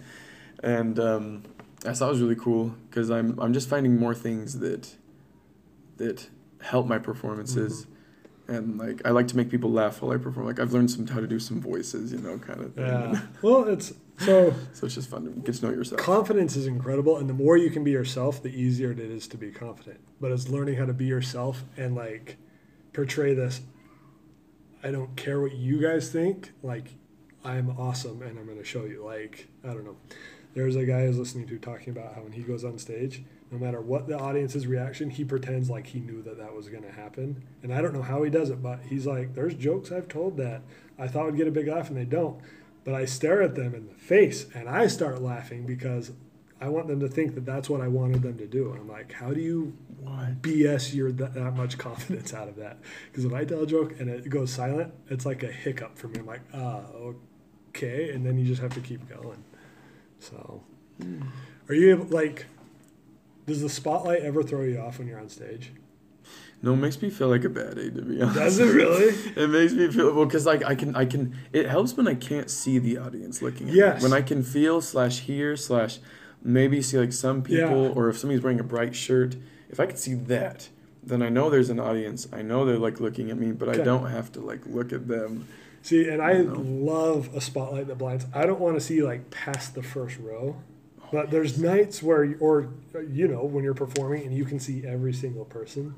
[0.61, 1.43] and um,
[1.83, 4.95] I thought it was really cool because I'm, I'm just finding more things that,
[5.97, 6.29] that
[6.61, 7.87] help my performances.
[8.47, 10.45] And like I like to make people laugh while I perform.
[10.45, 12.85] Like I've learned some how to do some voices, you know, kind of thing.
[12.85, 13.21] Yeah.
[13.41, 16.01] Well, it's so So it's just fun to get to know yourself.
[16.01, 19.37] confidence is incredible, and the more you can be yourself, the easier it is to
[19.37, 19.99] be confident.
[20.19, 22.37] But it's learning how to be yourself and like
[22.93, 23.61] portray this.
[24.83, 26.51] I don't care what you guys think.
[26.63, 26.95] Like,
[27.43, 29.03] I'm awesome, and I'm going to show you.
[29.03, 29.97] Like, I don't know.
[30.53, 33.23] There's a guy I was listening to talking about how when he goes on stage,
[33.51, 36.83] no matter what the audience's reaction, he pretends like he knew that that was going
[36.83, 37.43] to happen.
[37.63, 40.37] And I don't know how he does it, but he's like, "There's jokes I've told
[40.37, 40.61] that
[40.97, 42.39] I thought would get a big laugh, and they don't."
[42.83, 46.11] But I stare at them in the face, and I start laughing because
[46.61, 48.71] I want them to think that that's what I wanted them to do.
[48.71, 49.77] And I'm like, how do you?
[50.41, 52.77] BS your that, that much confidence out of that?
[53.11, 56.07] Because if I tell a joke and it goes silent, it's like a hiccup for
[56.07, 56.19] me.
[56.19, 56.83] I'm like, ah,
[57.69, 59.43] okay, and then you just have to keep going.
[60.19, 60.63] So,
[61.67, 62.45] are you able, like?
[63.45, 65.71] Does the spotlight ever throw you off when you're on stage?
[66.61, 68.37] No, it makes me feel like a bad egg to be honest.
[68.37, 69.15] Does it really?
[69.35, 72.13] It makes me feel well because like I can I can it helps when I
[72.15, 74.03] can't see the audience looking at Yes.
[74.03, 74.09] me.
[74.09, 75.99] When I can feel slash hear slash
[76.43, 77.93] maybe see like some people Yeah.
[77.95, 79.35] or if somebody's wearing a bright shirt,
[79.69, 80.69] if I could see that,
[81.03, 82.27] then I know there's an audience.
[82.33, 83.81] I know they're like looking at me, but Okay.
[83.81, 85.47] I don't have to like look at them.
[85.81, 88.25] See, and I I love a spotlight that blinds.
[88.33, 90.57] I don't want to see like past the first row.
[91.01, 92.69] Oh, but there's nights where, or
[93.09, 95.95] you know, when you're performing and you can see every single person.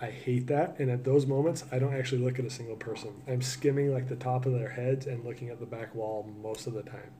[0.00, 3.10] I hate that, and at those moments, I don't actually look at a single person.
[3.26, 6.68] I'm skimming like the top of their heads and looking at the back wall most
[6.68, 7.10] of the time.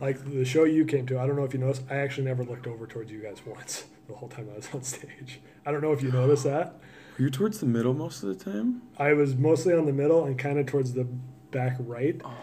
[0.00, 1.82] Like the show you came to, I don't know if you noticed.
[1.90, 4.82] I actually never looked over towards you guys once the whole time I was on
[4.96, 5.40] stage.
[5.64, 6.74] I don't know if you noticed that.
[7.18, 8.82] Are you towards the middle most of the time?
[8.98, 11.04] I was mostly on the middle and kind of towards the
[11.50, 12.20] back right.
[12.24, 12.34] Oh,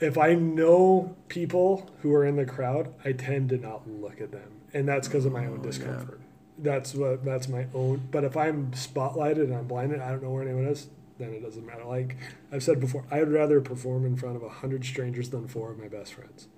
[0.00, 4.32] If I know people who are in the crowd, I tend to not look at
[4.32, 5.70] them, and that's because of my own Oh, yeah.
[5.70, 6.20] discomfort.
[6.58, 8.08] That's what that's my own.
[8.10, 10.88] But if I'm spotlighted and I'm blinded, I don't know where anyone is.
[11.18, 11.84] Then it doesn't matter.
[11.84, 12.16] Like
[12.50, 15.78] I've said before, I'd rather perform in front of a hundred strangers than four of
[15.78, 16.48] my best friends.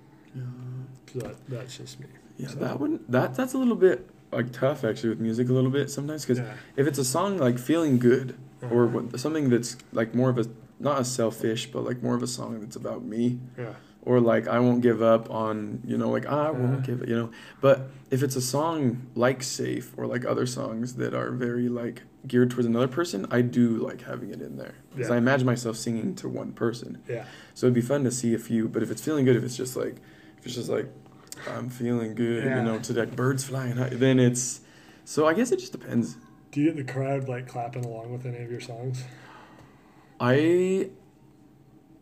[1.13, 2.07] So that, that's just me.
[2.37, 5.53] Yeah, So- that one that that's a little bit like tough actually with music a
[5.53, 6.55] little bit sometimes because Yeah.
[6.77, 8.99] if it's a song like feeling good or Uh-huh.
[9.03, 10.47] what, something that's like more of a
[10.81, 13.75] not a selfish but like more of a song that's about me Yeah.
[14.03, 16.87] or like I won't give up on you know like I won't Yeah.
[16.87, 17.31] give it you know
[17.61, 22.03] but if it's a song like safe or like other songs that are very like
[22.27, 25.15] geared towards another person I do like having it in there because Yeah.
[25.15, 27.25] I imagine myself singing to one person Yeah.
[27.53, 29.57] so it'd be fun to see a few but if it's feeling good if it's
[29.57, 29.97] just like
[30.39, 30.87] if it's just like
[31.55, 32.59] I'm feeling good Yeah.
[32.59, 34.61] you know to like birds flying high then it's
[35.05, 36.17] so I guess it just depends
[36.53, 39.05] Do you get the crowd like clapping along with any of your songs?
[40.21, 40.91] I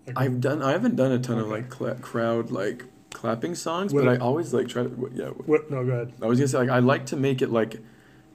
[0.07, 3.93] Like, I've done I haven't done a ton of like cla- crowd like clapping songs
[3.93, 5.71] Would but I always like try to what- yeah what?
[5.71, 6.13] No, go ahead.
[6.23, 7.81] I was gonna say like I like to make it like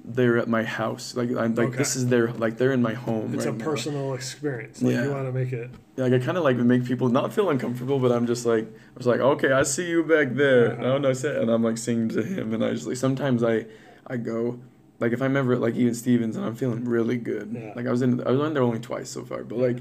[0.09, 1.15] they're at my house.
[1.15, 1.77] Like I'm like Okay.
[1.77, 3.33] this is their like they're in my home.
[3.33, 3.65] It's right a now.
[3.65, 4.81] personal experience.
[4.81, 5.03] Like Yeah.
[5.03, 5.69] you want to make it.
[5.97, 8.97] Like I kind of like make people not feel uncomfortable, but I'm just like I
[8.97, 10.71] was like okay, I see you back there.
[10.73, 10.81] Uh-huh.
[10.81, 13.65] No, no, say, and I'm like singing to him, and I just like sometimes I
[14.07, 14.59] I go
[14.99, 17.51] like if I'm ever at like even Stevens and I'm feeling really good.
[17.53, 17.73] Yeah.
[17.75, 19.77] Like I was in I was in there only twice so far, but like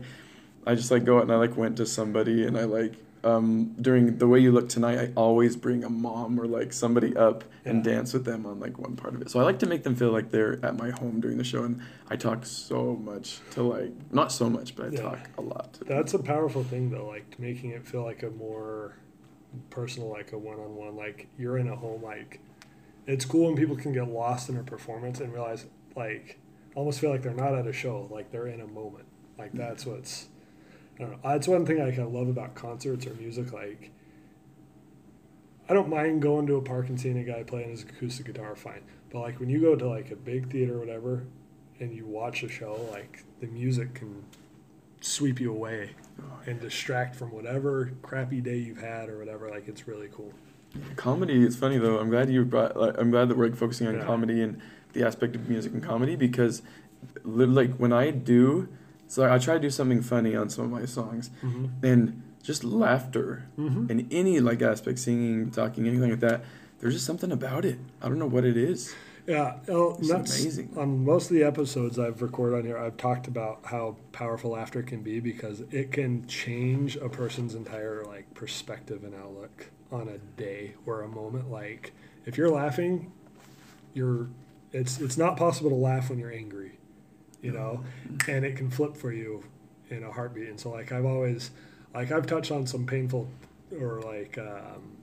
[0.67, 2.95] I just like go out and I like went to somebody and I like
[3.27, 7.17] um, during the way you look tonight, I always bring a mom or like somebody
[7.17, 9.31] up and dance with them on like one part of it.
[9.31, 11.65] So I like to make them feel like they're at my home during the show,
[11.65, 15.03] and I talk so much to like not so much, but I Yeah.
[15.03, 15.73] talk a lot.
[15.75, 18.95] To That's a powerful thing though, like making it feel like a more
[19.71, 22.03] personal, like a one on one, like you're in a home.
[22.03, 22.41] Like
[23.07, 25.67] it's cool when people can get lost in a performance and realize
[25.97, 26.39] like
[26.77, 29.07] almost feel like they're not at a show, like they're in a moment.
[29.37, 30.29] Like that's what's
[30.97, 31.19] I don't know.
[31.23, 33.53] That's one thing I like I love about concerts or music.
[33.53, 33.91] Like
[35.69, 38.55] I don't mind going to a park and seeing a guy playing his acoustic guitar,
[38.57, 38.83] fine.
[39.11, 41.25] But like when you go to like a big theater or whatever,
[41.81, 44.25] and you watch a show, like the music can
[45.01, 45.91] sweep you away
[46.21, 49.51] oh, and distract from whatever crappy day you've had or whatever.
[49.51, 50.33] Like it's really cool.
[50.97, 51.45] Comedy.
[51.45, 51.99] It's funny though.
[51.99, 52.77] I'm glad you brought.
[52.77, 54.05] Like, I'm glad that we're like, focusing on Yeah.
[54.05, 54.61] comedy and
[54.93, 56.63] the aspect of music and comedy because,
[57.25, 58.69] like when I do,
[59.09, 61.85] so I try to do something funny on some of my songs, Mm-hmm.
[61.87, 63.91] and just laughter Mm-hmm.
[63.91, 66.43] in any like aspect, singing, talking, anything like that.
[66.81, 67.79] There's just something about it.
[68.03, 68.95] I don't know what it is.
[69.27, 70.75] Yeah, well, It's that's amazing.
[70.77, 72.79] on most of the episodes I've recorded on here.
[72.79, 78.05] I've talked about how powerful laughter can be because it can change a person's entire
[78.05, 81.51] like perspective and outlook on a day or a moment.
[81.51, 81.93] Like
[82.25, 83.11] if you're laughing,
[83.95, 84.29] you're
[84.73, 86.76] it's it's not possible to laugh when you're angry,
[87.47, 87.85] you know,
[88.27, 89.45] and it can flip for you
[89.89, 90.49] in a heartbeat.
[90.49, 91.53] And so like I've always
[91.95, 93.29] like I've touched on some painful
[93.81, 94.97] or like um,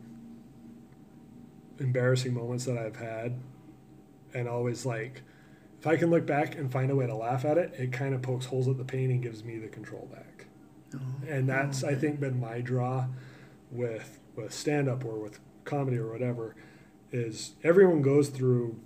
[1.79, 3.39] embarrassing moments that I've had
[4.33, 5.21] and always like
[5.79, 8.13] if I can look back and find a way to laugh at it, it kind
[8.13, 10.45] of pokes holes at the pain and gives me the control back.
[11.27, 13.05] And that's I think been my draw
[13.71, 16.55] with with stand up or with comedy or whatever
[17.11, 18.79] is everyone goes through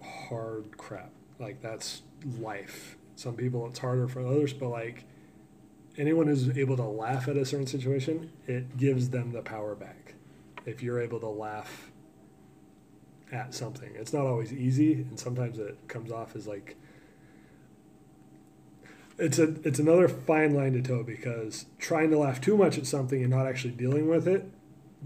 [0.00, 1.10] hard crap.
[1.38, 2.02] Like that's
[2.38, 2.96] life.
[3.16, 5.04] Some people it's harder for others, but like
[5.98, 10.14] anyone who's able to laugh at a certain situation, it gives them the power back.
[10.64, 11.92] If you're able to laugh
[13.32, 13.90] at something.
[13.94, 16.76] It's not always easy, and sometimes it comes off as like
[19.18, 22.86] it's a it's another fine line to toe because trying to laugh too much at
[22.86, 24.50] something and not actually dealing with it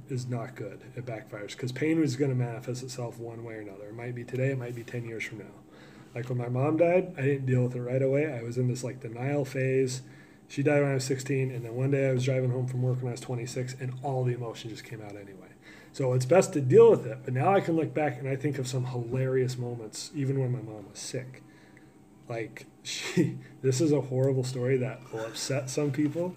[0.09, 0.82] is not good.
[0.96, 3.88] It backfires because pain is going to manifest itself one way or another.
[3.88, 5.44] It might be today, it might be ten years from now.
[6.17, 8.33] Like when my mom died, I didn't deal with it right away.
[8.33, 10.01] I was in this like denial phase.
[10.49, 12.81] She died when I was 16, and then one day I was driving home from
[12.81, 15.49] work when I was 26, and all the emotion just came out anyway.
[15.93, 17.19] So it's best to deal with it.
[17.23, 20.53] But now I can look back and I think of some hilarious moments, even when
[20.53, 21.43] my mom was sick.
[22.31, 26.35] Like she, this is a horrible story that will upset some people,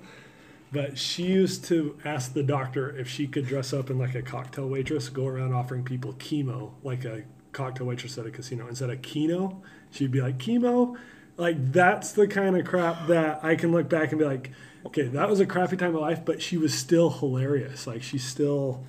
[0.74, 4.22] but she used to ask the doctor if she could dress up in like a
[4.22, 8.68] cocktail waitress, go around offering people chemo, like a cocktail waitress at a casino.
[8.68, 10.98] Instead of keno, she'd be like chemo.
[11.38, 14.52] Like that's the kind of crap that I can look back and be like,
[14.86, 17.88] okay, that was a crappy time of life, but she was still hilarious.
[17.88, 18.84] Like she's still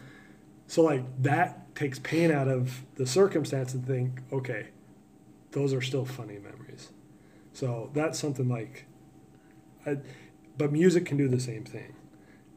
[0.67, 4.69] so like that takes pain out of the circumstance and think, okay,
[5.51, 6.91] those are still funny memories.
[7.53, 8.87] So that's something like,
[9.85, 9.97] I,
[10.57, 11.97] but music can do the same thing.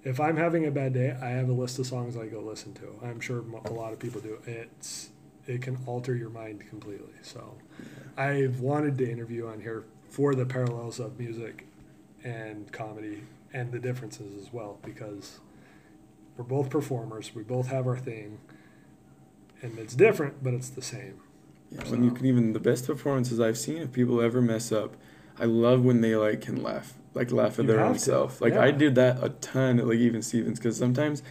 [0.03, 2.73] If I'm having a bad day, I have a list of songs I go listen
[2.75, 2.99] to.
[3.01, 4.37] I'm sure a lot of people do.
[4.45, 5.09] It's
[5.47, 7.13] it can alter your mind completely.
[7.21, 7.55] So
[8.17, 11.67] I've wanted to interview on here for the parallels of music
[12.23, 13.23] and comedy
[13.53, 15.39] and the differences as well because
[16.37, 17.35] we're both performers.
[17.35, 18.39] We both have our thing,
[19.61, 21.19] and it's different, but it's the same.
[21.69, 24.95] Yeah, when you can even the best performances I've seen if people ever mess up,
[25.39, 28.41] I love when they like can laugh, like laugh at You their own to, self.
[28.41, 28.61] Like yeah.
[28.61, 31.23] I did that a ton at like even Stevens because sometimes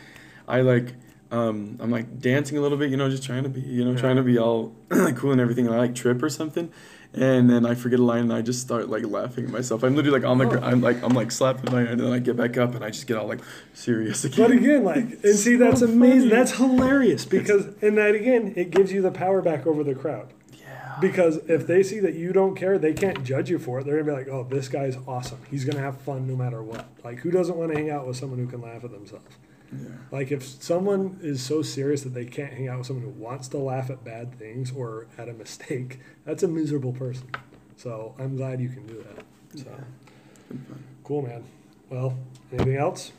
[0.48, 0.94] I like
[1.32, 3.92] um, I'm like dancing a little bit, you know, just trying to be, you know,
[3.92, 3.98] Yeah.
[4.00, 4.74] trying to be all
[5.16, 6.70] cool and everything, and I like trip or something,
[7.14, 9.82] and then I forget a line and I just start like laughing at myself.
[9.82, 10.62] I'm literally like on the, gr- Oh.
[10.62, 12.90] I'm like I'm like slapping my hand, and then I get back up and I
[12.90, 13.40] just get all like
[13.74, 14.46] serious again.
[14.46, 16.28] But again, like, and see, that's So amazing.
[16.28, 16.30] funny.
[16.30, 20.28] That's hilarious because, and that again, it gives you the power back over the crowd.
[20.60, 23.86] yeah, Because if they see that you don't care, they can't judge you for it.
[23.86, 25.38] They're gonna be like, "Oh, this guy's awesome.
[25.50, 28.16] He's gonna have fun no matter what." Like, who doesn't want to hang out with
[28.18, 29.24] someone who can laugh at themselves?
[29.72, 29.88] Yeah.
[30.10, 33.48] Like, if someone is so serious that they can't hang out with someone who wants
[33.48, 37.28] to laugh at bad things or at a mistake, that's a miserable person.
[37.76, 39.24] So I'm glad you can do that.
[39.58, 40.82] So It's been fun.
[41.04, 41.44] cool, man.
[41.90, 42.16] Well,
[42.52, 43.12] anything else?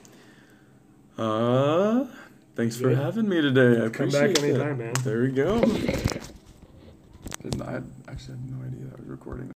[1.18, 2.06] Uh,
[2.56, 3.86] thanks for having me today.
[3.86, 4.50] I Come appreciate back it.
[4.50, 4.94] anytime, man.
[5.04, 5.60] There we go.
[7.42, 9.53] Didn't I actually had no idea I was recording.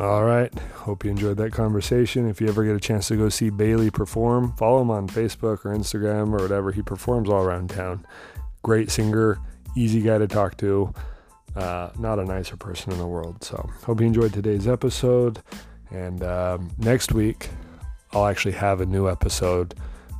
[0.00, 0.52] All right.
[0.74, 2.28] Hope you enjoyed that conversation.
[2.28, 5.64] If you ever get a chance to go see Bailey perform, follow him on Facebook
[5.64, 6.72] or Instagram or whatever.
[6.72, 8.06] He performs all around town.
[8.62, 9.38] Great singer,
[9.76, 10.92] easy guy to talk to.
[11.54, 13.44] Uh, not a nicer person in the world.
[13.44, 15.42] So, hope you enjoyed today's episode.
[15.90, 17.50] And um, next week,
[18.12, 19.74] I'll actually have a new episode.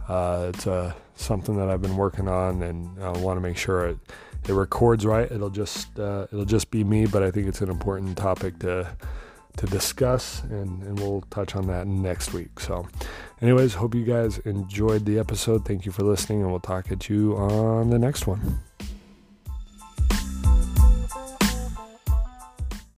[0.07, 3.87] Uh, it's uh, something that I've been working on, and I want to make sure
[3.87, 3.99] it,
[4.47, 5.31] it records right.
[5.33, 8.95] It'll just uh, it'll just be me, but I think it's an important topic to
[9.57, 12.61] to discuss, and, and we'll touch on that next week.
[12.61, 12.88] So,
[13.40, 15.64] anyways, hope you guys enjoyed the episode.
[15.64, 18.61] Thank you for listening, and we'll talk at you on the next one.